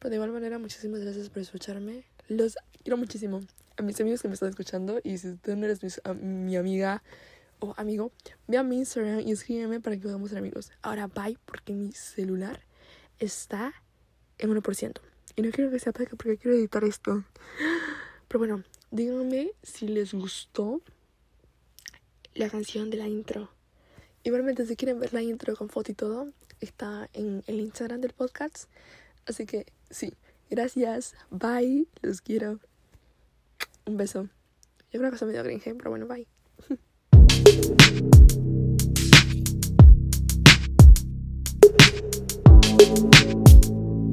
Pero 0.00 0.10
de 0.10 0.16
igual 0.16 0.32
manera, 0.32 0.58
muchísimas 0.58 1.00
gracias 1.00 1.28
por 1.28 1.42
escucharme. 1.42 2.04
Los 2.26 2.56
quiero 2.82 2.96
muchísimo. 2.96 3.40
A 3.76 3.82
mis 3.82 4.00
amigos 4.00 4.20
que 4.20 4.28
me 4.28 4.34
están 4.34 4.48
escuchando 4.48 5.00
y 5.04 5.16
si 5.18 5.34
tú 5.36 5.54
no 5.54 5.64
eres 5.64 5.80
mi, 6.20 6.56
amiga 6.56 7.04
o 7.62 7.74
amigo, 7.76 8.12
ve 8.48 8.58
a 8.58 8.62
mi 8.62 8.78
Instagram 8.78 9.20
y 9.20 9.32
escríbeme 9.32 9.80
para 9.80 9.96
que 9.96 10.02
podamos 10.02 10.30
ser 10.30 10.38
amigos. 10.38 10.72
Ahora 10.82 11.06
bye 11.06 11.38
porque 11.46 11.72
mi 11.72 11.92
celular 11.92 12.60
está 13.18 13.72
en 14.38 14.50
1%. 14.50 15.00
Y 15.36 15.42
no 15.42 15.50
quiero 15.50 15.70
que 15.70 15.78
se 15.78 15.90
apague 15.90 16.10
porque 16.10 16.36
quiero 16.36 16.56
editar 16.56 16.84
esto. 16.84 17.24
Pero 18.28 18.38
bueno, 18.38 18.64
díganme 18.90 19.52
si 19.62 19.86
les 19.86 20.12
gustó 20.12 20.82
la 22.34 22.50
canción 22.50 22.90
de 22.90 22.96
la 22.96 23.08
intro. 23.08 23.50
Igualmente, 24.24 24.66
si 24.66 24.76
quieren 24.76 25.00
ver 25.00 25.12
la 25.12 25.22
intro 25.22 25.56
con 25.56 25.68
foto 25.68 25.92
y 25.92 25.94
todo, 25.94 26.32
está 26.60 27.08
en 27.12 27.42
el 27.46 27.60
Instagram 27.60 28.00
del 28.00 28.12
podcast. 28.12 28.68
Así 29.26 29.46
que 29.46 29.66
sí, 29.90 30.14
gracias, 30.50 31.14
bye, 31.30 31.86
los 32.02 32.20
quiero. 32.20 32.58
Un 33.86 33.96
beso. 33.96 34.28
Yo 34.92 34.98
creo 35.00 35.10
que 35.10 35.18
soy 35.18 35.28
medio 35.28 35.44
gringe, 35.44 35.74
pero 35.74 35.90
bueno, 35.90 36.06
bye. 36.06 36.26